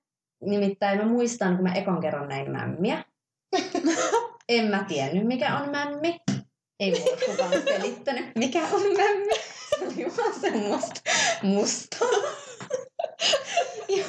[0.42, 3.04] Nimittäin mä muistan, kun mä ekan kerran näin mämmiä.
[4.48, 6.20] en mä tiennyt, mikä on mämmi.
[6.80, 9.34] Ei mulle kukaan selittänyt, mikä on mämmi.
[9.68, 11.00] Se oli vaan semmoista
[11.42, 12.08] mustaa.
[13.98, 14.04] ja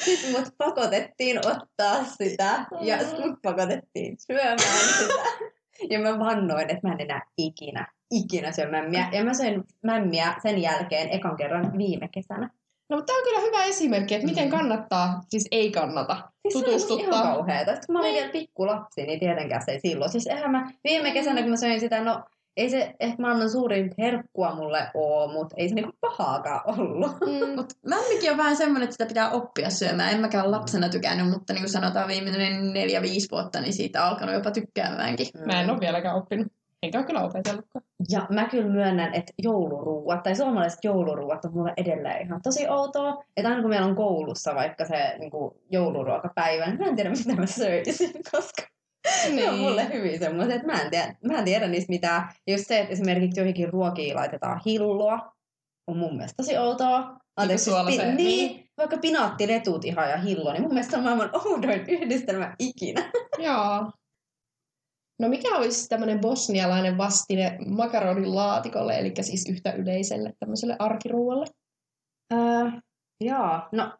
[0.00, 4.58] sitten mut pakotettiin ottaa sitä ja sitten mut pakotettiin syömään
[4.98, 5.53] sitä.
[5.90, 9.08] Ja mä vannoin, että mä en enää ikinä, ikinä syö mämmiä.
[9.12, 12.50] Ja mä söin mämmiä sen jälkeen ekan kerran viime kesänä.
[12.88, 14.50] No, mutta tämä on kyllä hyvä esimerkki, että miten mm.
[14.50, 16.98] kannattaa, siis ei kannata siis tutustuttaa.
[16.98, 17.72] Se on ihan kauheata.
[17.72, 18.20] Sitten mä olin niin.
[18.20, 20.10] vielä pikkulapsi, niin tietenkään se ei silloin.
[20.10, 22.24] Siis eihän mä viime kesänä, kun mä söin sitä, no
[22.56, 27.10] ei se ehkä maailman suurin herkkua mulle oo, mutta ei se niinku pahaakaan ollut.
[27.10, 27.54] Mm.
[27.56, 30.12] Mut mämmikin on vähän semmoinen, että sitä pitää oppia syömään.
[30.12, 34.08] En mäkään lapsena tykännyt, mutta niin kuin sanotaan viimeinen neljä, viisi vuotta, niin siitä on
[34.08, 35.26] alkanut jopa tykkäämäänkin.
[35.34, 35.46] Mm.
[35.46, 36.46] Mä en ole vieläkään oppinut.
[36.82, 37.84] Enkä ole kyllä opetellutkaan.
[38.10, 43.24] Ja mä kyllä myönnän, että jouluruuat tai suomalaiset jouluruuat on mulle edelleen ihan tosi outoa.
[43.36, 47.10] Että aina kun meillä on koulussa vaikka se niin kuin jouluruokapäivä, niin mä en tiedä
[47.10, 48.62] mitä mä söisin, koska
[49.24, 49.36] niin.
[49.36, 52.28] ne on mulle hyvin semmoiset, että mä en, tiedä, mä en tiedä niistä mitään.
[52.46, 55.32] Just se, että esimerkiksi joihinkin ruokiin laitetaan hilloa,
[55.86, 57.00] on mun mielestä tosi outoa.
[57.00, 61.02] Niin Anteeksi, niin, pi- niin, niin, vaikka pinaattiletut ihan ja hillo, niin mun mielestä on
[61.02, 63.10] maailman oudoin yhdistelmä ikinä.
[63.38, 63.92] Joo.
[65.20, 71.46] No mikä olisi tämmöinen bosnialainen vastine makaronin laatikolle, eli siis yhtä yleiselle tämmöiselle arkiruualle?
[72.32, 72.70] Öö,
[73.20, 73.98] joo, no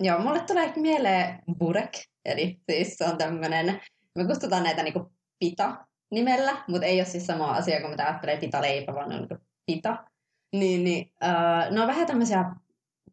[0.00, 1.92] joo, mulle tulee mieleen burek,
[2.24, 3.80] eli siis se on tämmöinen
[4.18, 8.36] me kutsutaan näitä niinku pita nimellä, mutta ei ole siis sama asia kuin mitä ajattelee
[8.36, 10.04] pita-leipä, vaan on niinku pita.
[10.52, 12.44] Niin, niin uh, ne on vähän tämmöisiä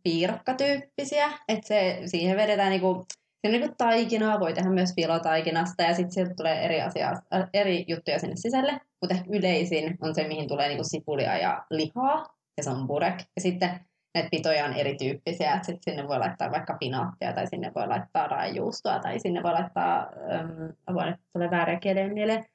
[0.03, 6.11] piirakkatyyppisiä, että se, siihen vedetään niinku, on niinku taikinaa, voi tehdä myös filotaikinasta ja sitten
[6.11, 10.67] sieltä tulee eri, asia, äh, eri juttuja sinne sisälle, mutta yleisin on se, mihin tulee
[10.67, 12.25] niinku sipulia ja lihaa,
[12.57, 13.19] ja se on burek.
[13.35, 13.79] Ja sitten
[14.19, 18.27] että pitoja on erityyppisiä, että sit sinne voi laittaa vaikka pinaattia tai sinne voi laittaa
[18.27, 22.45] raajuustoa tai sinne voi laittaa, ähm, voi nyt tulee väärä kielen mieleen,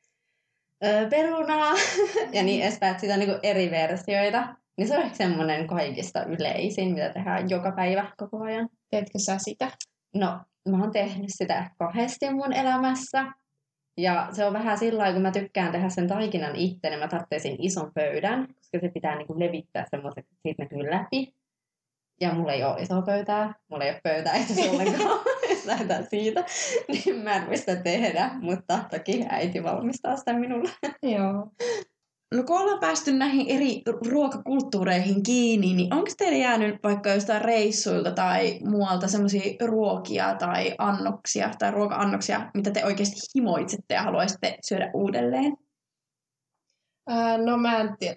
[0.85, 1.75] äh, perunaa
[2.37, 4.57] ja niin edespäin, että siitä on niinku eri versioita.
[4.77, 8.69] Niin se on ehkä semmoinen kaikista yleisin, mitä tehdään joka päivä koko ajan.
[8.91, 9.71] Teetkö sä sitä?
[10.15, 13.25] No, mä oon tehnyt sitä kahdesti mun elämässä.
[13.97, 17.09] Ja se on vähän sillä lailla, kun mä tykkään tehdä sen taikinan itse, niin mä
[17.09, 21.35] tarvitsin ison pöydän, koska se pitää niinku levittää semmoiseksi, että siitä näkyy läpi.
[22.21, 25.21] Ja mulla ei ole isoa pöytää, mulla ei ole pöytää itse ollenkaan,
[26.11, 26.45] siitä.
[26.89, 30.71] Niin mä en voi sitä tehdä, mutta toki äiti valmistaa sitä minulle.
[31.03, 31.51] Joo.
[32.35, 38.11] No kun ollaan päästy näihin eri ruokakulttuureihin kiinni, niin onko teille jäänyt vaikka jostain reissuilta
[38.11, 44.91] tai muualta semmoisia ruokia tai annoksia tai ruoka-annoksia, mitä te oikeasti himoitsette ja haluaisitte syödä
[44.95, 45.57] uudelleen?
[47.09, 48.17] Ää, no mä en tiedä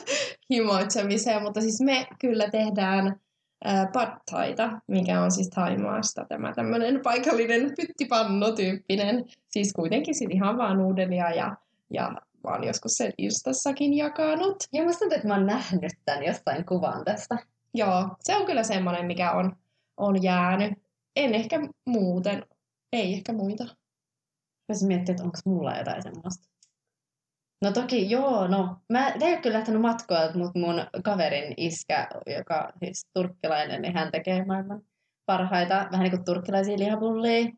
[0.52, 3.20] himoitsemiseen, mutta siis me kyllä tehdään
[3.64, 9.24] ää, pad thaita, mikä on siis Thaimaasta tämä tämmöinen paikallinen pyttipannotyyppinen.
[9.48, 11.56] Siis kuitenkin sit ihan vaan nuudelia ja,
[11.90, 12.08] ja
[12.44, 14.56] mä oon joskus sen Instassakin jakanut.
[14.72, 17.38] Ja musta tuntuu, että mä oon nähnyt tämän jostain kuvan tästä.
[17.74, 19.56] Joo, se on kyllä semmoinen, mikä on,
[19.96, 20.72] on jäänyt.
[21.16, 22.46] En ehkä muuten,
[22.92, 23.64] ei ehkä muita.
[24.68, 26.53] Voisin miettiä, että onko mulla jotain semmoista.
[27.64, 28.76] No toki, joo, no.
[28.92, 34.44] Mä en kyllä lähtenyt matkoilta, mutta mun kaverin iskä, joka siis turkkilainen, niin hän tekee
[34.44, 34.82] maailman
[35.26, 37.52] parhaita, vähän niin kuin turkkilaisia lihapullia,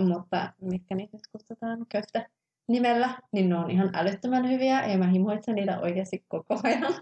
[0.00, 2.26] mutta mitkä niitä nyt kutsutaan, köfte
[2.68, 6.94] nimellä, niin ne on ihan älyttömän hyviä ja mä himoitsen niitä oikeasti koko ajan.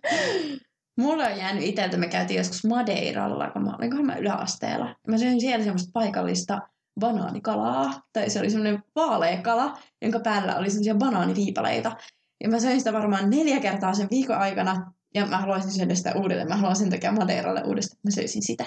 [1.00, 4.96] Mulla on jäänyt itseltä, me käytiin joskus Madeiralla, kun mä olinkohan mä yläasteella.
[5.08, 6.58] Mä söin siellä semmoista paikallista
[7.00, 11.96] banaanikalaa, tai se oli semmoinen vaalea kala, jonka päällä oli semmoisia banaaniviipaleita.
[12.44, 16.12] Ja mä söin sitä varmaan neljä kertaa sen viikon aikana, ja mä haluaisin syödä sitä
[16.16, 16.48] uudelleen.
[16.48, 18.64] Mä haluan sen takia Madeiralle uudestaan, mä söisin sitä.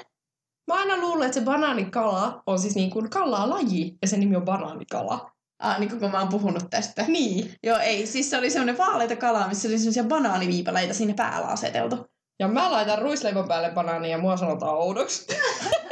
[0.67, 4.45] Mä aina luulen, että se banaanikala on siis niin kuin kalalaji, ja sen nimi on
[4.45, 5.31] banaanikala.
[5.59, 7.05] Ah, niin kun mä oon puhunut tästä.
[7.07, 7.53] Niin.
[7.63, 8.07] Joo, ei.
[8.07, 12.05] Siis se oli semmoinen vaaleita kalaa, missä oli semmoisia banaaniviipaleita sinne päällä aseteltu.
[12.39, 15.27] Ja mä laitan ruisleivon päälle banaania ja mua sanotaan oudoksi.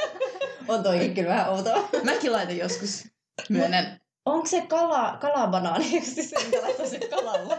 [0.74, 1.90] on toikin kyllä vähän outoa.
[2.04, 3.08] Mäkin laitan joskus.
[3.50, 4.02] Myönnän.
[4.26, 6.30] Onko se kala, kalabanaani, jos siis
[6.86, 7.58] sen kalalle?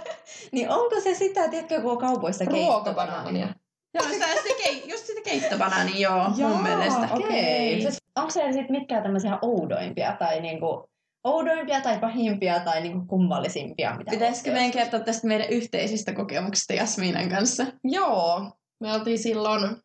[0.52, 3.54] niin onko se sitä, tiedätkö, kun on kaupoissa Ruokabanaania.
[3.94, 7.08] Joo, sitä, sitä kei, just sitä keittobanaania, joo, Jaa, mun mielestä.
[7.12, 7.78] Okei.
[7.78, 7.92] Okay.
[8.16, 10.90] Onko siellä sitten mitkään tämmöisiä oudoimpia tai niinku,
[11.24, 13.94] oudoimpia tai pahimpia tai niinku kummallisimpia?
[13.96, 17.66] Mitä Pitäisikö meidän kertoa tästä meidän yhteisistä kokemuksista Jasmiinan kanssa?
[17.84, 19.76] Joo, me oltiin silloin,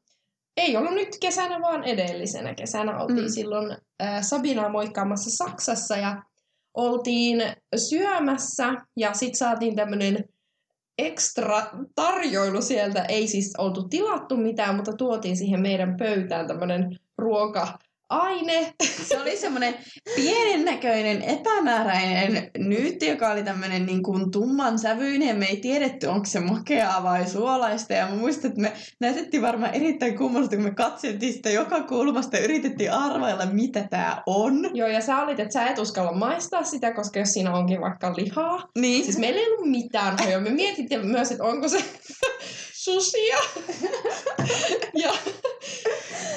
[0.57, 3.31] ei ollut nyt kesänä, vaan edellisenä kesänä oltiin Mm.
[3.31, 6.23] silloin äh, Sabinaa moikkaamassa Saksassa ja
[6.73, 7.43] oltiin
[7.89, 10.25] syömässä ja sitten saatiin tämmöinen
[10.97, 11.61] ekstra
[11.95, 13.05] tarjoilu sieltä.
[13.09, 16.99] Ei siis oltu tilattu mitään, mutta tuotiin siihen meidän pöytään tämmöinen
[18.11, 18.73] ruoka-aine.
[19.07, 19.75] Se oli semmoinen
[20.15, 25.37] pienen näköinen, epämääräinen nyytti, joka oli tämmöinen niin kuin tumman sävyinen.
[25.37, 27.93] Me ei tiedetty, onko se makeaa vai suolaista.
[27.93, 32.37] Ja mä muistan, että me näytettiin varmaan erittäin kummallista, kun me katseltiin sitä joka kulmasta
[32.37, 34.69] ja yritettiin arvailla, mitä tämä on.
[34.73, 38.13] Joo, ja sä olit, että sä et uskalla maistaa sitä, koska jos siinä onkin vaikka
[38.17, 38.69] lihaa.
[38.77, 39.03] Niin.
[39.03, 40.41] Siis meillä ei ollut mitään hajoa.
[40.41, 41.83] Me mietittiin myös, että onko se
[42.87, 43.37] susia.
[45.03, 45.13] ja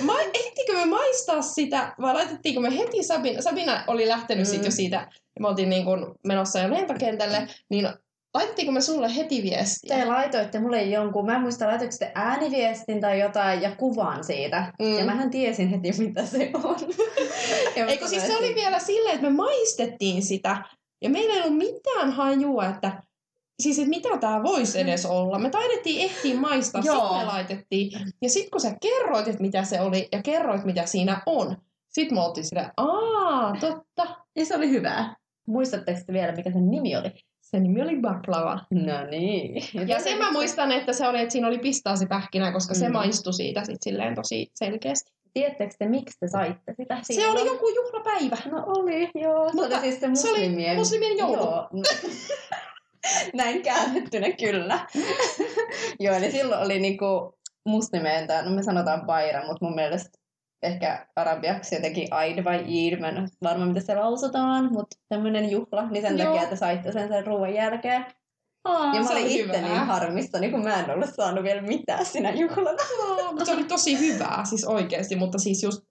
[0.00, 4.50] ma- ehtikö me maistaa sitä, vai laitettiinko me heti Sabina, Sabina oli lähtenyt mm.
[4.50, 4.56] Mm.
[4.56, 7.88] sit jo siitä, ja me oltiin niin kun menossa jo lentokentälle, niin
[8.34, 9.96] laitettiinko me sulle heti viestiä?
[9.96, 14.72] Te laitoitte mulle jonkun, mä en muista laitoitte sitten ääniviestin tai jotain ja kuvan siitä.
[14.78, 14.86] Mm.
[14.86, 14.98] Mm.
[14.98, 16.76] Ja mähän tiesin heti, mitä se on.
[17.88, 20.64] Eikö siis se oli vielä silleen, että me maistettiin sitä,
[21.02, 23.02] ja meillä ei ollut mitään hajua, että
[23.60, 25.38] siis että mitä tämä voisi edes olla.
[25.38, 27.90] Me taidettiin ehtiä maistaa, sitten me laitettiin.
[28.22, 31.56] Ja sitten kun sä kerroit, että mitä se oli, ja kerroit, mitä siinä on,
[31.88, 34.16] sitten me oltiin silleen, aa, totta.
[34.36, 35.16] Ja se oli hyvää.
[35.46, 37.10] Muistatteko te vielä, mikä sen nimi oli?
[37.40, 38.58] Se nimi oli baklava.
[38.70, 39.62] No niin.
[39.88, 42.92] Ja sen mä muistan, että se oli, että siinä oli pistaasipähkinä, koska se Mm.
[42.92, 45.12] maistui siitä sit silleen tosi selkeästi.
[45.34, 47.38] Tiedättekö te, miksi te saitte sitä Se silloin?
[47.38, 48.36] oli joku juhlapäivä.
[48.50, 49.48] No oli, joo.
[49.48, 50.76] Se Mutta oli siis se se oli muslimien...
[50.76, 51.36] muslimien joulu.
[51.36, 51.68] Joo.
[53.34, 54.86] Näin käännettynä kyllä.
[56.00, 60.18] joo, eli silloin oli niinku muslimeen, tai no me sanotaan Baira, mutta mun mielestä
[60.62, 65.90] ehkä arabiaksi jotenkin Aid vai Eid, mä en varma mitä se lausutaan, mutta tämmöinen juhla,
[65.90, 66.26] niin sen Joo.
[66.26, 68.06] takia, että saitte sen sen ruoan jälkeen.
[68.64, 69.60] Aa, ja mä olin oli itse hyvää.
[69.60, 72.82] niin harmistani, kun mä en ollut saanut vielä mitään sinä juhlana.
[73.08, 75.82] Aa, mutta se oli tosi hyvää, siis oikeasti, mutta siis just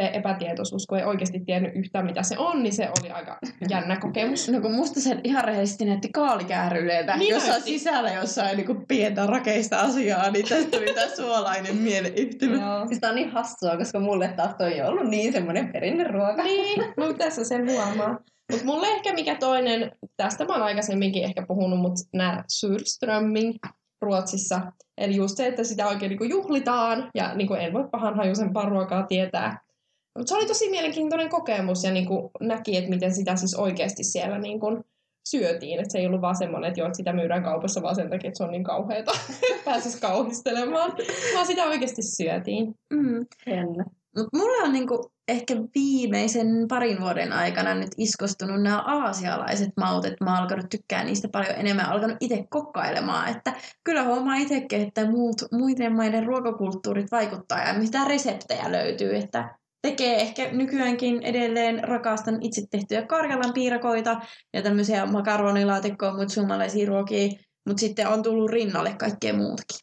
[0.00, 3.38] se epätietoisuus, kun ei oikeasti tiennyt yhtään mitä se on, niin se oli aika
[3.70, 4.48] jännä kokemus.
[4.48, 7.70] No kun musta se ihan rehellisesti näytti kaalikääryleeltä Niin jossain näytti.
[7.70, 12.56] sisällä jossain niin pientä rakeista asiaa, niin tästä tuli tää suolainen mieleyhtymä.
[12.56, 12.86] Joo.
[12.86, 16.42] Siis tää on niin hassua, koska mulle taas toi ei ollut niin semmoinen perinneruoka.
[16.42, 18.18] Niin, no tässä sen huomaa.
[18.52, 23.54] Mutta mulle ehkä mikä toinen, tästä mä oon aikaisemminkin ehkä puhunut, mutta nämä surströmming
[24.02, 24.60] Ruotsissa.
[24.98, 29.06] Eli just se, että sitä oikein niinku juhlitaan ja niinku en voi pahan hajuisempaa ruokaa
[29.06, 29.65] tietää.
[30.16, 34.38] Mutta se oli tosi mielenkiintoinen kokemus ja niinku näki, että miten sitä siis oikeasti siellä
[34.38, 34.84] niinku
[35.28, 35.80] syötiin.
[35.80, 38.28] Että se ei ollut vaan semmoinen, että joo, että sitä myydään kaupassa vaan sen takia,
[38.28, 40.92] että se on niin kauheata, että pääsisi kauhistelemaan.
[41.34, 42.74] Vaan sitä oikeasti syötiin.
[42.92, 43.26] Mm.
[44.16, 50.24] Mutta mulle on niinku ehkä viimeisen parin vuoden aikana nyt iskostunut nämä aasialaiset maut, että
[50.24, 53.52] mä oon alkanut tykkää niistä paljon enemmän, alkanut itse kokkailemaan, että
[53.84, 59.58] kyllä huomaa itsekin, että muut, muiden maiden ruokakulttuurit vaikuttaa ja mitä reseptejä löytyy, että
[59.90, 64.20] tekee ehkä nykyäänkin edelleen rakastan itse tehtyjä karjalan piirakoita
[64.52, 67.28] ja tämmöisiä makaronilaatikkoja, muita suomalaisia ruokia,
[67.66, 69.78] mutta sitten on tullut rinnalle kaikkea muutakin.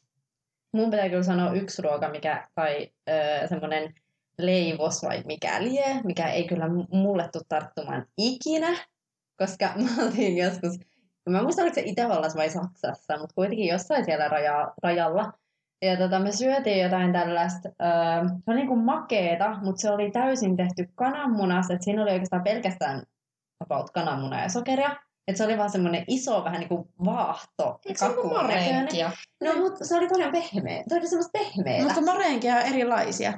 [0.73, 3.93] Mun pitää kyllä sanoa yksi ruoka, mikä, tai öö, semmoinen
[4.37, 8.77] leivos vai mikä lie, mikä ei kyllä mulle tule tarttumaan ikinä,
[9.37, 10.79] koska mä oltiin joskus,
[11.29, 15.31] mä en muista oliko se Itävallassa vai Saksassa, mutta kuitenkin jossain siellä raja, rajalla.
[15.83, 20.57] Ja tota, me syötiin jotain tällaista, öö, se oli niinku makeeta, mutta se oli täysin
[20.57, 23.03] tehty kananmunasta, että siinä oli oikeastaan pelkästään
[23.63, 24.95] about kananmunaa ja sokeria.
[25.27, 27.79] Että se oli vaan semmoinen iso vähän niinku vaahto.
[27.85, 28.33] Eikö se näköinen.
[28.33, 29.11] marenkia?
[29.43, 30.83] No, mutta se oli paljon pehmeä.
[30.87, 31.83] Se oli semmoista pehmeää.
[31.83, 33.33] Mutta mareenkia on erilaisia.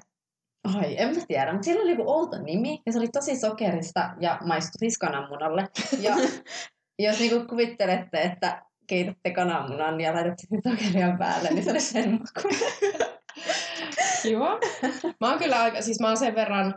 [0.75, 4.09] Ai, en mä tiedä, mutta sillä oli joku outo nimi ja se oli tosi sokerista
[4.19, 5.67] ja maistui siis kananmunalle.
[5.99, 6.15] Ja
[7.07, 12.11] jos niinku kuvittelette, että keitätte kananmunan ja laitatte sen sokeria päälle, niin se oli sen
[12.11, 12.71] makuinen.
[14.23, 14.59] Kiva.
[15.21, 16.75] Mä oon kyllä aika, siis mä oon sen verran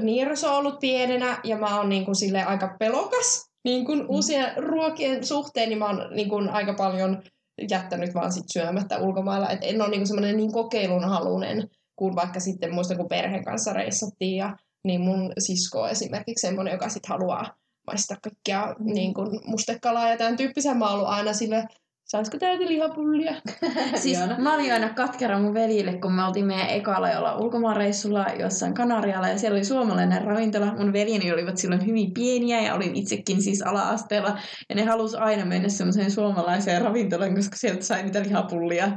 [0.00, 5.26] nierso ollut pienenä ja mä oon niin kuin sille aika pelokas niin kuin uusien ruokien
[5.26, 7.22] suhteen, niin mä oon niin kuin aika paljon
[7.70, 9.50] jättänyt vaan sit syömättä ulkomailla.
[9.50, 13.72] Et en ole niin semmoinen niin kokeilun halunen, kun vaikka sitten muistan, kun perheen kanssa
[13.72, 17.54] reissattiin ja niin mun sisko on esimerkiksi semmoinen, joka sitten haluaa
[17.86, 20.74] maistaa kaikkia niin kuin mustekalaa ja tämän tyyppisiä.
[20.74, 21.64] Mä oon ollut aina sille,
[22.04, 23.34] saisiko täältä lihapullia?
[24.02, 28.74] Siis mä olin aina katkera mun veljille, kun me oltiin meidän ekalla jolla ulkomaanreissulla jossain
[28.74, 30.74] Kanarialla ja siellä oli suomalainen ravintola.
[30.74, 34.38] Mun veljeni olivat silloin hyvin pieniä ja olin itsekin siis ala-asteella.
[34.68, 38.92] Ja ne halusi aina mennä semmoiseen suomalaiseen ravintolaan, koska sieltä sai niitä lihapullia.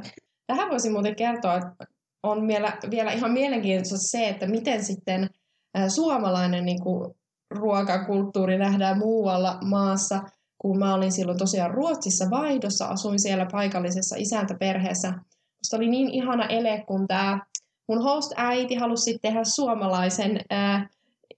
[0.47, 1.85] Tähän voisin muuten kertoa, että
[2.23, 5.29] on vielä, vielä ihan mielenkiintoista se, että miten sitten
[5.73, 7.15] ää, suomalainen niin kuin,
[7.51, 10.19] ruokakulttuuri nähdään muualla maassa.
[10.57, 15.13] Kun mä olin silloin tosiaan Ruotsissa vaihdossa, asuin siellä paikallisessa isäntäperheessä.
[15.57, 17.39] Musta oli niin ihana ele, kun tämä
[17.87, 20.89] mun host-äiti halusi tehdä suomalaisen ää,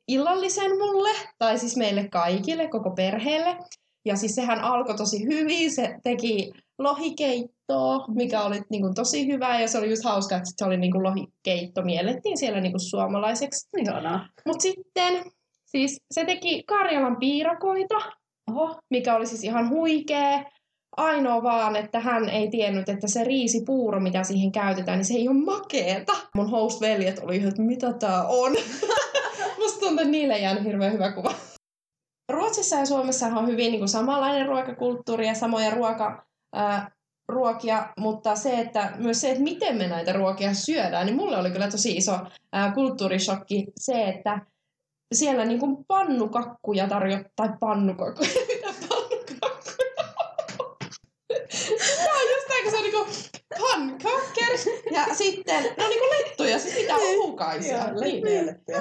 [0.07, 3.57] illallisen mulle, tai siis meille kaikille, koko perheelle.
[4.05, 9.61] Ja siis sehän alkoi tosi hyvin, se teki lohikeittoa, mikä oli niin kuin, tosi hyvää
[9.61, 12.89] ja se oli just hauska, että se oli niin kuin, lohikeitto, miellettiin siellä niin kuin,
[12.89, 13.69] suomalaiseksi.
[14.47, 15.31] Mutta sitten
[15.71, 17.95] siis se teki Karjalan piirakoita,
[18.51, 18.79] Oho.
[18.89, 20.43] mikä oli siis ihan huikea.
[20.97, 25.27] Ainoa vaan, että hän ei tiennyt, että se riisipuuro, mitä siihen käytetään, niin se ei
[25.27, 26.13] ole makeeta.
[26.35, 28.51] Mun host-veljet oli ihan, että mitä tää on.
[29.59, 31.33] Musta tuntuu, että niille jäänyt hirveän hyvä kuva.
[32.31, 36.91] Ruotsissa ja Suomessa on hyvin niin kuin samanlainen ruokakulttuuri ja samoja ruoka, ää,
[37.27, 41.51] ruokia, mutta se, että myös se, että miten me näitä ruokia syödään, niin mulle oli
[41.51, 42.19] kyllä tosi iso
[42.53, 44.39] ää, kulttuurishokki se, että
[45.13, 49.51] siellä niin kuin pannukakkuja tarjot, tai pannukakkuja, mitä pannukakkuja
[52.03, 53.05] Tämä on just näin, kun se on niinku
[53.59, 54.57] pankakker
[54.91, 57.93] ja sitten ne on niinku lettuja, siis mitä uhukaisia.
[57.93, 58.23] niin,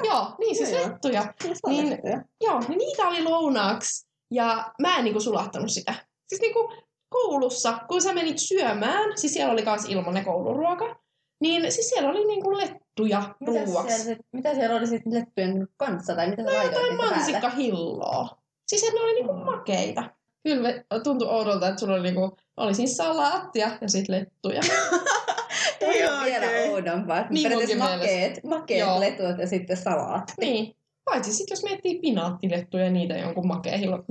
[0.05, 0.89] joo, niin siis Joo, joo.
[0.89, 1.33] lettuja.
[1.67, 1.99] Niin,
[2.41, 5.93] joo, niin niitä oli lounaaksi ja mä en niinku sulattanut sitä.
[6.27, 6.73] Siis niinku
[7.09, 10.95] koulussa, kun sä menit syömään, siis siellä oli kans ilmanen kouluruoka,
[11.41, 14.03] niin siis siellä oli niinku lettuja Mitä siellä, ruuaksi.
[14.03, 18.37] sit, mitä siellä oli sitten lettujen kanssa, tai mitä laitoit Jotain mansikkahilloa.
[18.67, 19.39] Siis ne oli niinku Mm.
[19.45, 20.03] makeita.
[20.43, 24.61] Kyllä tuntui oudolta, että sulla oli, niinku, oli siis salaattia ja sitten lettuja.
[25.81, 25.93] Ei
[26.25, 26.71] vielä oikein.
[26.71, 27.25] oudompaa.
[27.29, 30.33] Niin periaatteessa makeet, makeet letut ja sitten salaatti.
[30.39, 30.75] niin.
[31.05, 34.03] Paitsi sitten jos miettii pinaattilettuja ja niitä jonkun makehilla.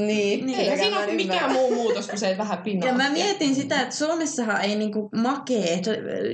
[0.00, 0.46] Niin.
[0.46, 0.60] Niin.
[0.60, 2.92] Eikä siinä ole mikään muu muutos kuin se, että vähän pinnalla.
[2.92, 5.84] Ja mä mietin sitä, että Suomessahan ei niinku makeet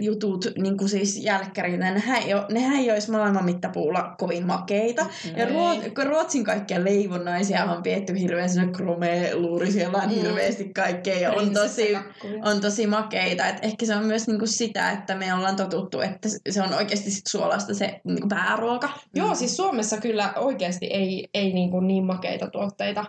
[0.01, 5.07] jutut, niinku siis jälkkärit, nehän ei, oo, nehän ei olisi maailman mittapuulla kovin makeita.
[5.37, 5.53] Ja Ei.
[5.53, 10.15] Ruot, kun Ruotsin kaikkia leivonnaisia on pietty hirveän sinne kromeluuri, siellä on Mm.
[10.15, 11.97] hirveästi kaikkea ja on tosi,
[12.45, 13.47] on tosi makeita.
[13.49, 17.11] Et ehkä se on myös niinku sitä, että me ollaan totuttu, että se on oikeasti
[17.11, 18.89] sit suolasta se niinku pääruoka.
[19.15, 23.05] Joo, siis Suomessa kyllä oikeasti ei, ei niin, kuin niin makeita tuotteita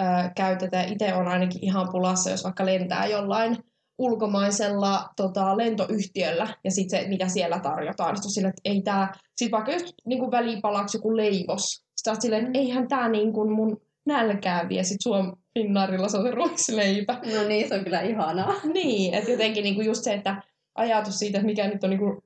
[0.00, 0.82] ö, käytetä.
[0.82, 3.58] Itse on ainakin ihan pulassa, jos vaikka lentää jollain
[3.98, 8.16] ulkomaisella tota, lentoyhtiöllä ja sitten se, mitä siellä tarjotaan.
[8.16, 11.84] Sitten on silleen, että ei tää, sit vaikka just niin kuin välipalaksi joku leivos.
[11.96, 14.82] Sitten oot silleen, että eihän tää niin kuin mun nälkää vie.
[14.82, 17.20] Sitten Suom Finnaarilla se on se ruisleipä.
[17.34, 18.54] No niin, se on kyllä ihanaa.
[18.74, 20.42] Niin, että jotenkin niinku just se, että
[20.74, 22.24] ajatus siitä, että mikä nyt on niinku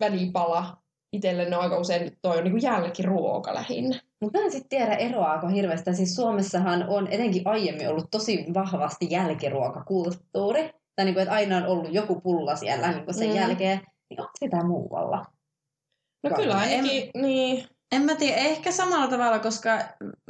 [0.00, 0.76] välipala
[1.12, 4.00] itselle, ne on aika usein toi on niinku jälkiruoka lähinnä.
[4.22, 5.94] Mutta mä en sitten tiedä eroaako hirveästi.
[5.94, 10.70] Siis Suomessahan on etenkin aiemmin ollut tosi vahvasti jälkiruokakulttuuri.
[10.96, 13.36] Tai niin kuin, että aina on ollut joku pulla siellä niin kuin sen Mm.
[13.36, 13.80] jälkeen.
[14.10, 15.24] Niin onko sitä muualla?
[16.24, 17.64] No Vai- kyllä ainakin, niin.
[17.92, 19.78] En mä tiedä, ehkä samalla tavalla, koska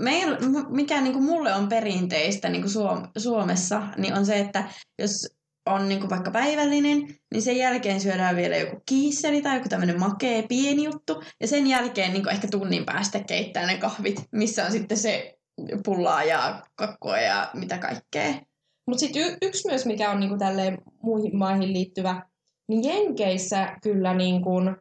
[0.01, 4.65] meillä, mikä niinku mulle on perinteistä niinku Suom- Suomessa, niin on se, että
[5.03, 5.36] jos
[5.67, 10.43] on niinku vaikka päivällinen, niin sen jälkeen syödään vielä joku kiisseli tai joku tämmöinen makea
[10.43, 11.23] pieni juttu.
[11.41, 15.39] Ja sen jälkeen niinku ehkä tunnin päästä keittää ne kahvit, missä on sitten se
[15.85, 18.35] pullaa ja kakkua ja mitä kaikkea.
[18.87, 22.23] Mutta sitten y- yksi myös, mikä on niinku tälleen muihin maihin liittyvä,
[22.69, 24.77] niin Jenkeissä kyllä niin kuin,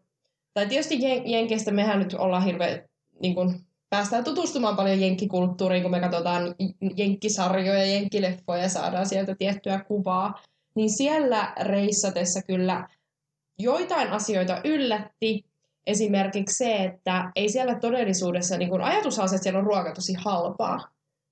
[0.53, 2.81] tai tietysti Jen- Jenkeistä mehän nyt ollaan hirveän,
[3.21, 6.55] niin kuin, päästään tutustumaan paljon jenkkikulttuuriin, kun me katsotaan
[6.95, 10.41] jenkkisarjoja ja jenkkileffoja ja saadaan sieltä tiettyä kuvaa.
[10.75, 12.87] Niin siellä reissatessa kyllä
[13.59, 15.45] joitain asioita yllätti.
[15.87, 19.91] Esimerkiksi se, että ei siellä todellisuudessa, niin kun ajatushan on se, että siellä on ruoka
[19.91, 20.79] tosi halpaa.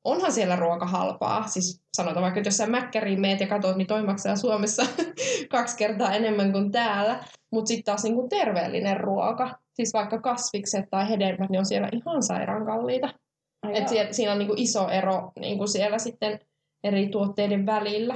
[0.03, 1.47] Onhan siellä ruoka halpaa.
[1.47, 4.85] Siis sanotaan vaikka, että jos sä mäkkäriin meet ja katsot, niin toi maksaa Suomessa
[5.51, 7.23] kaksi kertaa enemmän kuin täällä.
[7.51, 12.23] Mutta sitten taas niin terveellinen ruoka, siis vaikka kasvikset tai hedelmät, niin on siellä ihan
[12.23, 13.13] sairaan kalliita.
[13.61, 16.39] Ai Et siellä, siinä on niinku iso ero niinku siellä sitten
[16.83, 18.15] eri tuotteiden välillä.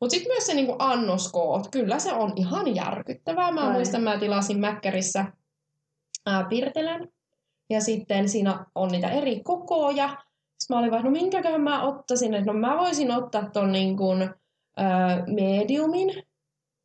[0.00, 3.52] Mutta sitten myös se niinku annoskoot, kyllä se on ihan järkyttävää.
[3.52, 3.72] Mä Ai.
[3.72, 5.24] muistan, mä tilasin Mäkkärissä
[6.26, 7.08] ää, Pirtelän.
[7.70, 10.08] Ja sitten siinä on niitä eri kokoja.
[10.58, 12.34] Sitten mä olin vaan, no minkäköhän mä ottaisin.
[12.34, 14.10] Että no mä voisin ottaa ton niinku,
[14.76, 16.08] ää, mediumin.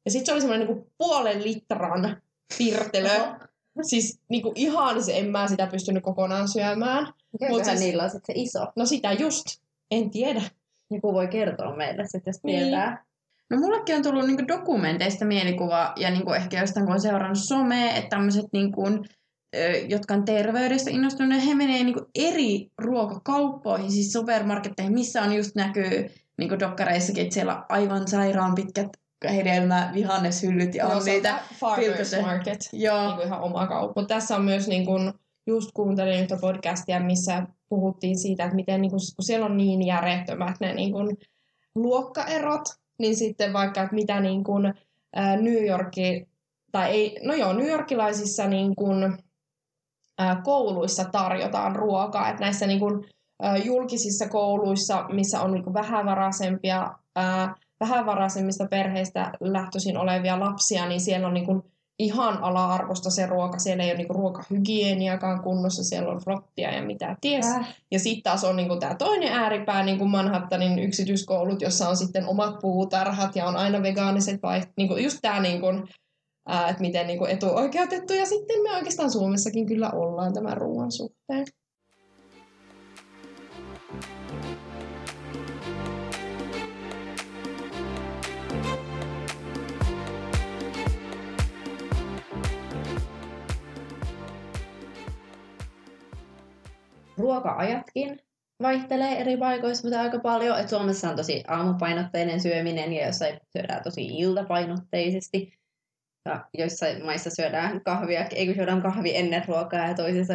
[0.06, 2.22] Ja sitten se oli semmoinen niinku puolen litran
[2.58, 3.10] pirtelö.
[3.82, 7.14] Siis niinku ihan se, en mä sitä pystynyt kokonaan syömään.
[7.50, 8.66] Mut siis- niillä on sitten se iso?
[8.76, 9.46] No sitä just.
[9.92, 10.42] En tiedä.
[10.92, 12.60] Joku voi kertoa meille sitten, jos Niin.
[12.60, 13.04] tietää.
[13.50, 17.92] No mullekin on tullut niinku dokumenteista mielikuva ja niinku ehkä jostain kun on seurannut somea,
[17.92, 18.84] että tämmöiset niinku,
[19.88, 26.10] jotka on terveydestä innostuneet, he menee niinku eri ruokakauppoihin, siis supermarketteihin, missä on just näkyy
[26.38, 28.88] niinku dokkareissakin, että siellä on aivan sairaan pitkät
[29.30, 31.40] hedelmä, vihanneshyllyt ja on Joo, se niitä.
[31.60, 32.70] Farmers Market.
[32.74, 34.02] Joo, Niin kuin ihan oma kauppa.
[34.02, 35.14] Mutta tässä on myös niin kuin,
[35.48, 39.86] just kuuntelin yhtä podcastia, missä puhuttiin siitä, että miten niin kuin, kun siellä on niin
[39.86, 41.18] järjettömät ne niin kuin,
[41.76, 42.62] luokkaerot,
[43.00, 44.74] niin sitten vaikka, että mitä niin kuin,
[45.16, 46.28] ää, New Yorki,
[46.72, 49.18] tai ei, no joo, New Yorkilaisissa niin kuin,
[50.18, 53.06] ää, kouluissa tarjotaan ruokaa, että näissä niin kuin,
[53.42, 61.02] ää, julkisissa kouluissa, missä on niin kuin vähävaraisempia, ää, vähävaraisemmista perheistä lähtöisin olevia lapsia, niin
[61.02, 61.62] siellä on niin kuin
[62.02, 63.60] ihan ala-arvosta se ruoka.
[63.60, 67.46] Siellä ei ole niinku ruokahygieniakaan kunnossa, siellä on rottia ja mitä ties.
[67.46, 67.78] Äh.
[67.92, 72.60] Ja sitten taas on niinku tämä toinen ääripää, niinku Manhattanin yksityiskoulut, jossa on sitten omat
[72.60, 75.68] puutarhat ja on aina vegaaniset vai niinku just tämä, niinku,
[76.70, 78.14] että miten niinku etuoikeutettu.
[78.14, 81.46] Ja sitten me oikeastaan Suomessakin kyllä ollaan tämän ruoan suhteen.
[97.18, 98.20] Ruoka-ajatkin
[98.62, 100.60] vaihtelee eri paikoissa mutta aika paljon.
[100.60, 105.54] Et Suomessa on tosi aamupainotteinen syöminen ja jossain syödään tosi iltapainotteisesti.
[106.26, 110.34] Ja joissain maissa syödään kahvia, ei kun syödään kahvi ennen ruokaa ja toisissa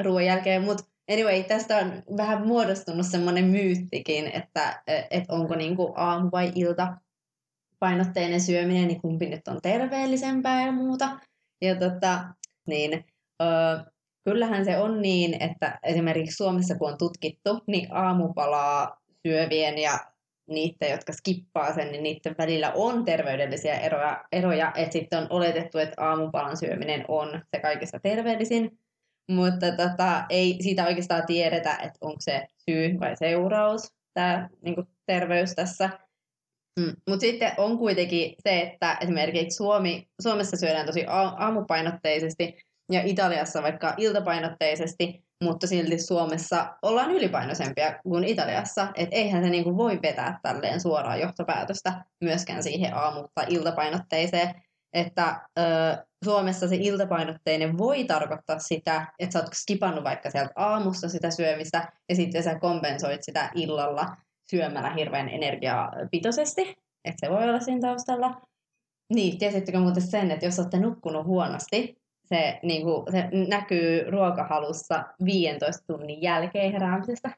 [0.00, 0.62] ruoan jälkeen.
[0.62, 6.96] Mutta anyway, tästä on vähän muodostunut semmoinen myyttikin, että et onko niinku aamu vai ilta
[7.78, 11.18] painotteinen syöminen, niin kumpi nyt on terveellisempää ja muuta.
[11.62, 12.24] Ja tota,
[12.66, 13.04] niin,
[13.42, 13.93] öö,
[14.24, 18.96] kyllähän se on niin, että esimerkiksi Suomessa kun on tutkittu, niin aamupalaa
[19.26, 19.98] syövien ja
[20.48, 25.78] niiden, jotka skippaa sen, niin niiden välillä on terveydellisiä eroja, eroja että sitten on oletettu,
[25.78, 28.78] että aamupalan syöminen on se kaikista terveellisin.
[29.30, 35.54] mutta tota, ei siitä oikeastaan tiedetä, että onko se syy vai seuraus, tämä niin terveys
[35.54, 35.90] tässä.
[36.80, 36.92] Mm.
[37.08, 43.94] Mutta sitten on kuitenkin se, että esimerkiksi Suomi, Suomessa syödään tosi aamupainotteisesti ja Italiassa vaikka
[43.96, 48.88] iltapainotteisesti, mutta silti Suomessa ollaan ylipainoisempia kuin Italiassa.
[48.94, 54.62] Et eihän se niinku voi vetää tälleen suoraan johtopäätöstä myöskään siihen aamu- tai iltapainotteiseen.
[54.92, 55.62] Että ö,
[56.24, 61.92] Suomessa se iltapainotteinen voi tarkoittaa sitä, että sä oot skipannut vaikka sieltä aamussa sitä syömistä
[62.08, 64.16] ja sitten sä kompensoit sitä illalla
[64.50, 66.62] syömällä hirveän energiapitoisesti.
[67.04, 68.40] Että se voi olla siinä taustalla.
[69.14, 75.04] Niin, tiesittekö muuten sen, että jos olette nukkunut huonosti, se, niin kuin, se näkyy ruokahalussa
[75.24, 77.30] 15 tunnin jälkeen heräämisestä.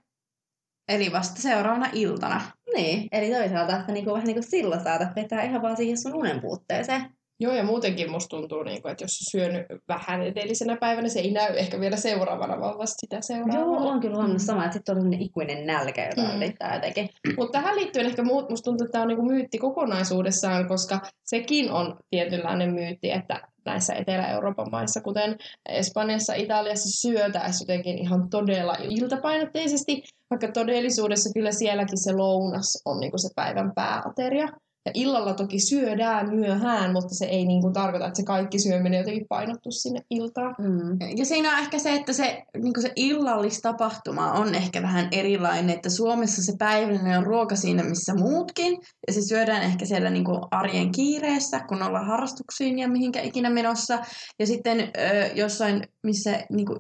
[0.89, 2.41] Eli vasta seuraavana iltana.
[2.75, 5.99] Niin, eli toisaalta, että niin kuin, vähän niin kuin silloin saatat vetää ihan vaan siihen
[5.99, 7.17] sun unen puutteeseen.
[7.41, 11.21] Joo, ja muutenkin musta tuntuu, niin kuin, että jos on syönyt vähän edellisenä päivänä, se
[11.21, 13.61] ei näy ehkä vielä seuraavana, vaan vasta sitä seuraavana.
[13.61, 16.37] Joo, on kyllä huomannut sama, että sitten on ikuinen nälkä, jota mm.
[16.37, 17.09] yrittää jotenkin.
[17.37, 21.97] Mutta tähän liittyen ehkä musta tuntuu, että tämä on niin myytti kokonaisuudessaan, koska sekin on
[22.11, 25.37] tietynlainen myytti, että näissä Etelä-Euroopan maissa, kuten
[25.69, 33.19] Espanjassa, Italiassa syötäessä jotenkin ihan todella iltapainotteisesti, vaikka todellisuudessa kyllä sielläkin se lounas on niin
[33.19, 34.49] se päivän pääateria.
[34.87, 38.99] Ja illalla toki syödään myöhään, mutta se ei niin kuin tarkoita, että se kaikki syöminen
[38.99, 40.55] jotenkin painottu sinne iltaan.
[40.59, 40.99] Mm.
[41.17, 45.71] Ja siinä on ehkä se, että se, niin kuin se illallistapahtuma on ehkä vähän erilainen,
[45.71, 50.25] että Suomessa se päivällinen on ruoka siinä, missä muutkin, ja se syödään ehkä siellä niin
[50.25, 53.99] kuin arjen kiireessä, kun ollaan harrastuksiin ja mihinkä ikinä menossa.
[54.39, 56.79] Ja sitten ö, jossain, missä niin kuin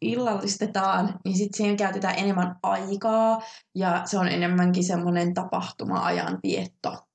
[0.00, 3.42] illallistetaan, niin sitten siihen käytetään enemmän aikaa,
[3.74, 7.09] ja se on enemmänkin semmoinen tapahtuma-ajan vietto.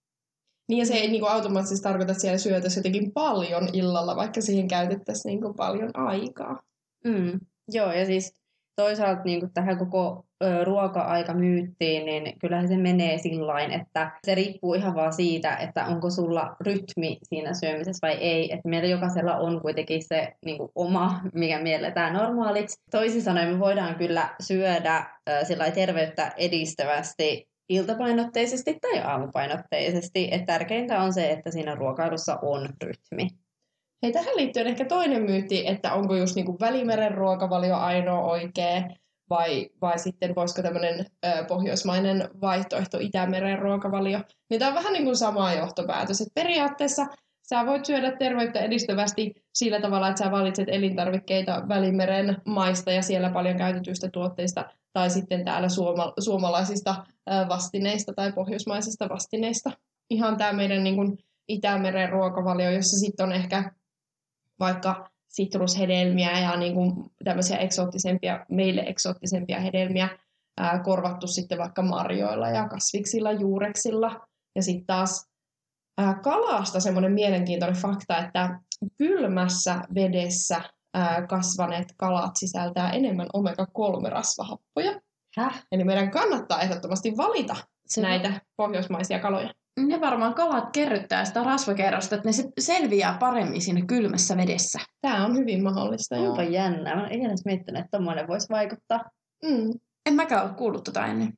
[0.70, 4.41] Niin ja se ei niin kuin automaattisesti tarkoita, että siellä syötäisiin jotenkin paljon illalla, vaikka
[4.41, 6.61] siihen käytettäisiin niin kuin paljon aikaa.
[7.05, 7.39] Mm.
[7.72, 8.34] Joo, ja siis
[8.76, 14.36] toisaalta niin kuin tähän koko ö, ruoka-aika myyttiin, niin kyllähän se menee sillä että se
[14.36, 18.53] riippuu ihan vaan siitä, että onko sulla rytmi siinä syömisessä vai ei.
[18.53, 22.82] Että meillä jokaisella on kuitenkin se niin kuin oma, mikä mielletään normaaliksi.
[22.91, 30.30] Toisin sanoen me voidaan kyllä syödä ö, terveyttä edistävästi iltapainotteisesti tai aamupainotteisesti.
[30.32, 33.28] Et tärkeintä on se, että siinä ruokailussa on rytmi.
[34.03, 38.84] Hei, tähän liittyen ehkä toinen myytti, että onko just niinku välimeren ruokavalio ainoa oikea,
[39.30, 41.05] vai, vai sitten voisiko tämmöinen
[41.47, 44.20] pohjoismainen vaihtoehto Itämeren ruokavalio.
[44.49, 47.05] Niin tämä on vähän niin kuin sama johtopäätös, että periaatteessa
[47.49, 53.30] sä voit syödä terveyttä edistävästi sillä tavalla, että sä valitset elintarvikkeita Välimeren maista ja siellä
[53.30, 54.66] paljon käytetyistä tuotteista,
[54.96, 57.06] tai sitten täällä suoma- suomalaisista
[57.50, 59.72] vastineista tai pohjoismaisista vastineista.
[60.10, 61.18] Ihan tämä meidän niin kuin
[61.48, 63.72] Itämeren ruokavalio, jossa sitten on ehkä
[64.60, 66.93] vaikka sitrushedelmiä ja niin kuin
[67.24, 70.10] tämmöisiä eksoottisempia, meille eksoottisempia hedelmiä
[70.58, 74.28] ää, korvattu sitten vaikka marjoilla ja kasviksilla, juureksilla.
[74.56, 75.30] Ja sitten taas
[75.98, 78.60] ää, kalasta semmoinen mielenkiintoinen fakta, että
[78.98, 80.62] kylmässä vedessä
[81.30, 85.02] kasvaneet kalat sisältää enemmän omega-3-rasvahappoja.
[85.38, 85.64] Häh?
[85.72, 89.54] Eli meidän kannattaa ehdottomasti valita se näitä va- pohjoismaisia kaloja.
[89.88, 94.80] Ja varmaan kalat kerryttää sitä rasvakerrosta, että ne selviää paremmin siinä kylmässä vedessä.
[95.02, 96.52] Tämä on hyvin mahdollista, Onpa joo.
[96.52, 96.96] jännä.
[96.96, 99.04] Mä en edes miettinyt, että tommoinen voisi vaikuttaa.
[99.43, 99.74] Mm.
[100.06, 101.34] En mäkään ole kuullut tota ennen.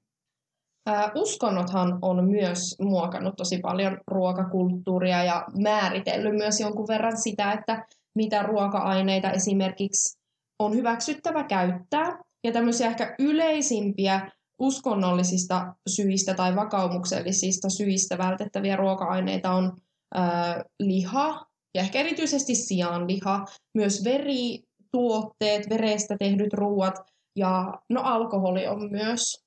[1.16, 7.86] Uskonnothan on myös muokannut tosi paljon ruokakulttuuria ja määritellyt myös jonkun verran sitä, että
[8.18, 10.20] mitä ruoka-aineita esimerkiksi
[10.59, 12.20] on hyväksyttävä käyttää.
[12.43, 19.78] Ja tämmöisiä ehkä yleisimpiä uskonnollisista syistä tai vakaumuksellisista syistä vältettäviä ruoka-aineita on
[20.13, 21.45] ää, liha
[21.76, 26.95] ja ehkä erityisesti sianliha, myös verituotteet, verestä tehdyt ruuat
[27.36, 29.47] ja no alkoholi on myös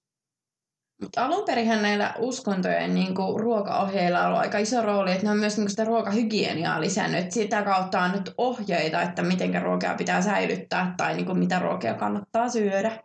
[1.01, 5.31] mutta alun perinhän näillä uskontojen niin kuin, ruokaohjeilla on ollut aika iso rooli, että ne
[5.31, 7.33] on myös niin kuin, sitä ruokahygieniaa lisännyt.
[7.33, 11.95] Sitä kautta on nyt ohjeita, että miten ruokaa pitää säilyttää tai niin kuin, mitä ruokia
[11.95, 13.03] kannattaa syödä.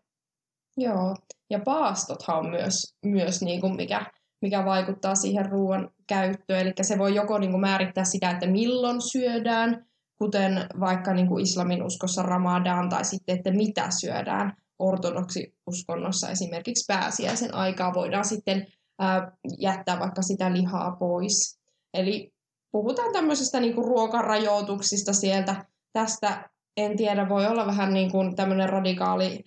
[0.78, 1.16] Joo,
[1.50, 4.06] ja paastothan on myös, myös niin kuin mikä,
[4.42, 6.62] mikä vaikuttaa siihen ruoan käyttöön.
[6.62, 9.86] Eli se voi joko niin kuin määrittää sitä, että milloin syödään,
[10.18, 17.54] kuten vaikka niin kuin islamin uskossa ramadan, tai sitten, että mitä syödään ortodoksiuskonnossa esimerkiksi pääsiäisen
[17.54, 18.68] aikaa voidaan sitten
[19.00, 21.60] ää, jättää vaikka sitä lihaa pois.
[21.94, 22.34] Eli
[22.72, 25.66] puhutaan tämmöisestä niin kuin ruokarajoituksista sieltä.
[25.94, 29.44] Tästä en tiedä, voi olla vähän niin kuin tämmöinen radikaali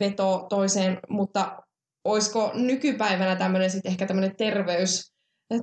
[0.00, 1.62] veto toiseen, mutta
[2.04, 5.14] olisiko nykypäivänä tämmöinen sitten ehkä tämmöinen terveys,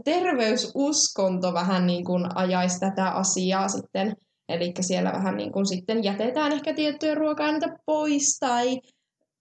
[0.05, 4.15] terveysuskonto vähän niin kuin ajaisi tätä asiaa sitten
[4.51, 8.81] Eli siellä vähän niin kuin sitten jätetään ehkä tiettyjä ruoka-aineita pois tai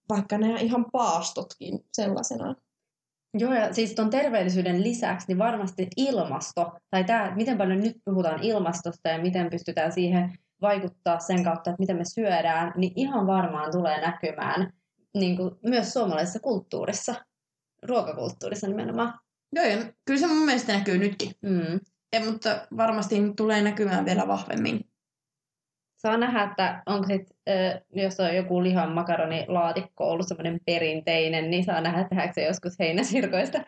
[0.09, 2.55] vaikka nämä ihan paastotkin sellaisena.
[3.33, 8.43] Joo, ja siis tuon terveellisyyden lisäksi niin varmasti ilmasto, tai tämä, miten paljon nyt puhutaan
[8.43, 13.71] ilmastosta ja miten pystytään siihen vaikuttaa sen kautta, että miten me syödään, niin ihan varmaan
[13.71, 14.73] tulee näkymään
[15.13, 17.15] niin kuin myös suomalaisessa kulttuurissa,
[17.83, 19.19] ruokakulttuurissa nimenomaan.
[19.53, 21.31] Joo, ja kyllä se mun mielestä näkyy nytkin.
[21.41, 21.79] Mm.
[22.13, 24.90] Ja, mutta varmasti tulee näkymään vielä vahvemmin.
[26.01, 31.63] Saa nähdä, että onko sit, äh, jos on joku lihan makaronilaatikko ollut semmoinen perinteinen, niin
[31.65, 33.61] saa nähdä, tehdäänkö se joskus heinäsirkoista.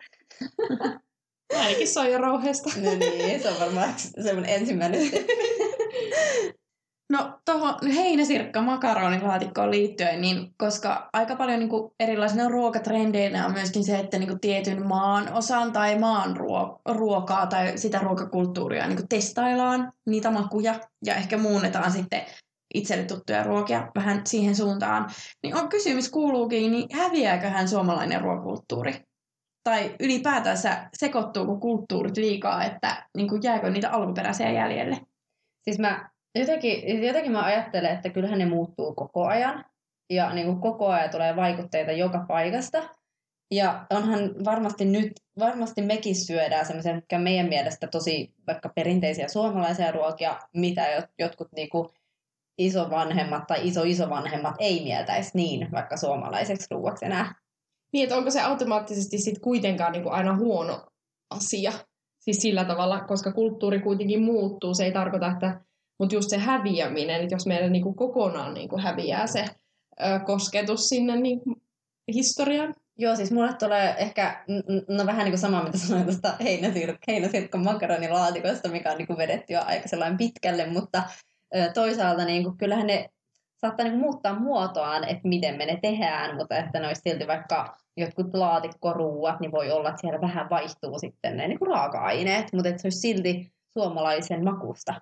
[1.60, 2.70] Ainakin soijarauheesta.
[2.84, 5.02] no niin, se on varmaan semmoinen ensimmäinen.
[7.14, 14.00] No tuohon heinäsirkka makaronilaatikkoon liittyen, niin koska aika paljon niin erilaisina ruokatrendeinä on myöskin se,
[14.00, 20.32] että niin tietyn maan osan tai maan ruo- ruokaa tai sitä ruokakulttuuria niin testaillaan, niitä
[20.32, 22.22] makuja ja ehkä muunnetaan sitten
[22.74, 25.10] itselle tuttuja ruokia vähän siihen suuntaan,
[25.44, 28.94] niin on kysymys kuuluukin, niin häviääköhän suomalainen ruokakulttuuri?
[29.64, 34.98] Tai ylipäätänsä sekoittuuko kulttuurit liikaa, että niin jääkö niitä alkuperäisiä jäljelle?
[35.64, 39.66] Siis mä jotenkin, jotenkin mä ajattelen, että kyllähän ne muuttuu koko ajan.
[40.10, 42.84] Ja niin kuin koko ajan tulee vaikutteita joka paikasta.
[43.52, 49.92] Ja onhan varmasti nyt, varmasti mekin syödään semmoisia, mikä meidän mielestä tosi vaikka perinteisiä suomalaisia
[49.92, 51.90] ruokia, mitä jotkut niin kuin
[52.58, 57.36] isovanhemmat tai iso-isovanhemmat ei mieltäisi niin vaikka suomalaiseksi ruuaksi enää.
[57.94, 60.88] Niin, että onko se automaattisesti sit kuitenkaan niin kuin aina huono
[61.30, 61.72] asia?
[62.20, 64.74] Siis sillä tavalla, koska kulttuuri kuitenkin muuttuu.
[64.74, 65.62] Se ei tarkoita, että
[66.00, 69.46] mutta just se häviäminen, että jos meillä niinku kokonaan niinku häviää se
[70.02, 71.56] ö, kosketus sinne niinku
[72.14, 72.76] historiaan.
[72.98, 74.44] Joo, siis mulle tulee ehkä,
[74.88, 79.18] no vähän niin kuin sama, mitä sanoin tuosta heinäsir- heinäsirkon makaronilaatikosta, mikä on niin kuin
[79.18, 81.04] vedetty jo aika sellainen pitkälle, mutta
[81.56, 83.10] ö, toisaalta niin kuin, kyllähän ne
[83.62, 87.78] saattaa niin muuttaa muotoaan, että miten me ne tehdään, mutta että ne olisi silti vaikka
[87.98, 92.70] jotkut laatikkoruuat, niin voi olla, että siellä vähän vaihtuu sitten ne niin kuin raaka-aineet, mutta
[92.70, 95.02] että se olisi silti suomalaisen makusta.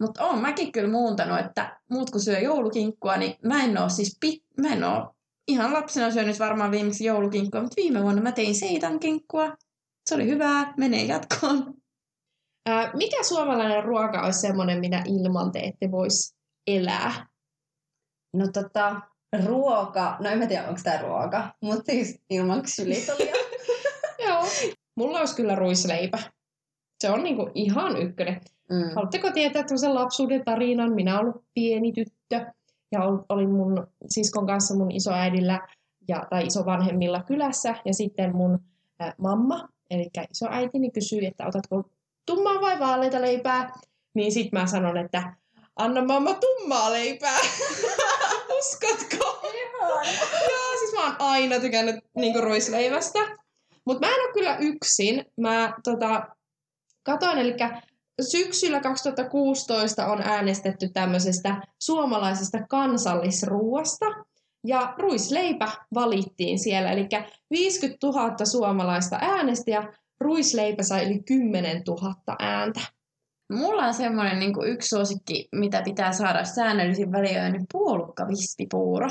[0.00, 4.16] Mutta on mäkin kyllä muuntanut, että muut kun syö joulukinkkua, niin mä en oo siis
[4.20, 5.14] pit, mä en oo
[5.48, 9.56] ihan lapsena syönyt varmaan viimeksi joulukinkkua, mutta viime vuonna mä tein seitan kinkkua.
[10.08, 11.74] Se oli hyvää, menee jatkoon.
[12.66, 16.36] Ää, mikä suomalainen ruoka olisi semmoinen, mitä ilman te ette voisi
[16.66, 17.26] elää?
[18.34, 19.00] No tota,
[19.44, 23.34] ruoka, no en mä tiedä onko tämä ruoka, mutta siis ilman ksylitolia.
[24.26, 24.44] Joo.
[24.96, 26.18] Mulla olisi kyllä ruisleipä.
[27.00, 28.40] Se on niinku ihan ykkönen.
[28.70, 28.94] Mm.
[28.94, 30.92] Haluatteko tietää sen lapsuuden tarinan?
[30.92, 32.46] Minä olen pieni tyttö
[32.92, 35.68] ja olin mun siskon kanssa mun isoäidillä
[36.08, 38.58] ja, tai isovanhemmilla kylässä ja sitten mun
[39.02, 41.90] ä, mamma, eli isoäitini kysyi, että otatko
[42.26, 43.72] tummaa vai vaaleita leipää?
[44.14, 45.32] Niin sitten mä sanon, että
[45.76, 47.38] anna mamma tummaa leipää.
[48.58, 49.40] Uskotko?
[50.50, 53.18] Joo, siis mä oon aina tykännyt niinku ruisleivästä.
[53.84, 55.24] Mutta mä en ole kyllä yksin.
[55.40, 56.28] Mä tota,
[57.02, 57.54] katoin, eli
[58.22, 64.06] syksyllä 2016 on äänestetty tämmöisestä suomalaisesta kansallisruuasta.
[64.66, 67.08] Ja ruisleipä valittiin siellä, eli
[67.50, 72.80] 50 000 suomalaista äänesti ja ruisleipä sai yli 10 000 ääntä.
[73.52, 79.08] Mulla on semmoinen niin yksi suosikki, mitä pitää saada säännöllisin väliöin, niin puolukka vispipuuro.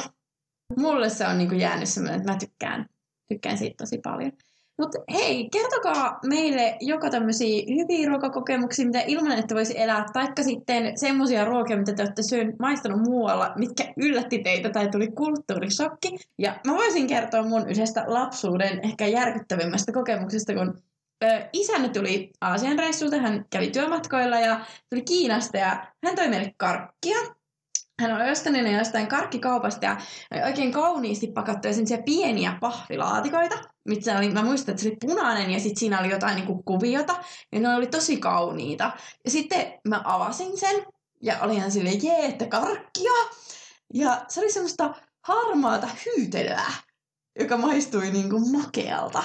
[0.77, 2.89] Mulle se on niin jäänyt semmoinen, että mä tykkään,
[3.29, 4.31] tykkään siitä tosi paljon.
[4.78, 10.97] Mutta hei, kertokaa meille joko tämmöisiä hyviä ruokakokemuksia, mitä ilman, että voisi elää, taikka sitten
[10.97, 16.17] semmoisia ruokia, mitä te olette syön, maistanut muualla, mitkä yllätti teitä tai tuli kulttuurisokki.
[16.38, 20.82] Ja mä voisin kertoa mun yhdestä lapsuuden ehkä järkyttävimmästä kokemuksesta, kun
[21.23, 24.59] ö, isäni tuli Aasian reissulta, hän kävi työmatkoilla ja
[24.89, 27.17] tuli Kiinasta ja hän toi meille karkkia
[28.01, 29.97] hän oli ostanut ne jostain karkkikaupasta ja
[30.45, 31.73] oikein kauniisti pakattuja
[32.05, 33.55] pieniä pahvilaatikoita.
[33.88, 37.15] Mitä oli, mä muistan, että se oli punainen ja sitten siinä oli jotain niinku kuviota.
[37.51, 38.91] Ja ne oli tosi kauniita.
[39.25, 40.85] Ja sitten mä avasin sen
[41.23, 43.11] ja oli ihan silleen, jee, että karkkia.
[43.93, 46.71] Ja se oli semmoista harmaata hyytelöä,
[47.39, 49.23] joka maistui niinku makealta.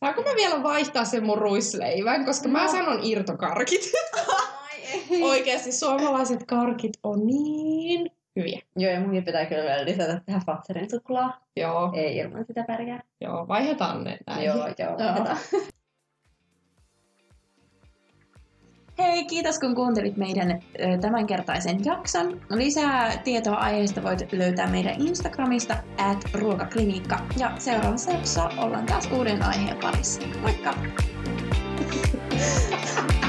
[0.00, 2.52] Saanko mä vielä vaihtaa sen mun ruisleivän, koska no.
[2.52, 3.92] mä sanon irtokarkit.
[5.22, 8.60] Oikeasti suomalaiset karkit on niin hyviä.
[8.76, 11.40] Joo, ja munkin pitää kyllä vielä lisätä tähän Fatserin suklaa.
[11.56, 11.92] Joo.
[11.94, 13.02] Ei ilman sitä pärjää.
[13.20, 14.44] Joo, vaihdetaan ne näin.
[14.44, 15.38] Joo, joo, vaihdetaan.
[18.98, 20.62] Hei, kiitos kun kuuntelit meidän
[21.00, 22.40] tämänkertaisen jakson.
[22.50, 27.26] Lisää tietoa aiheesta voit löytää meidän Instagramista at ruokaklinikka.
[27.38, 30.22] Ja seuraavassa jaksossa ollaan taas uuden aiheen parissa.
[30.42, 30.74] Moikka!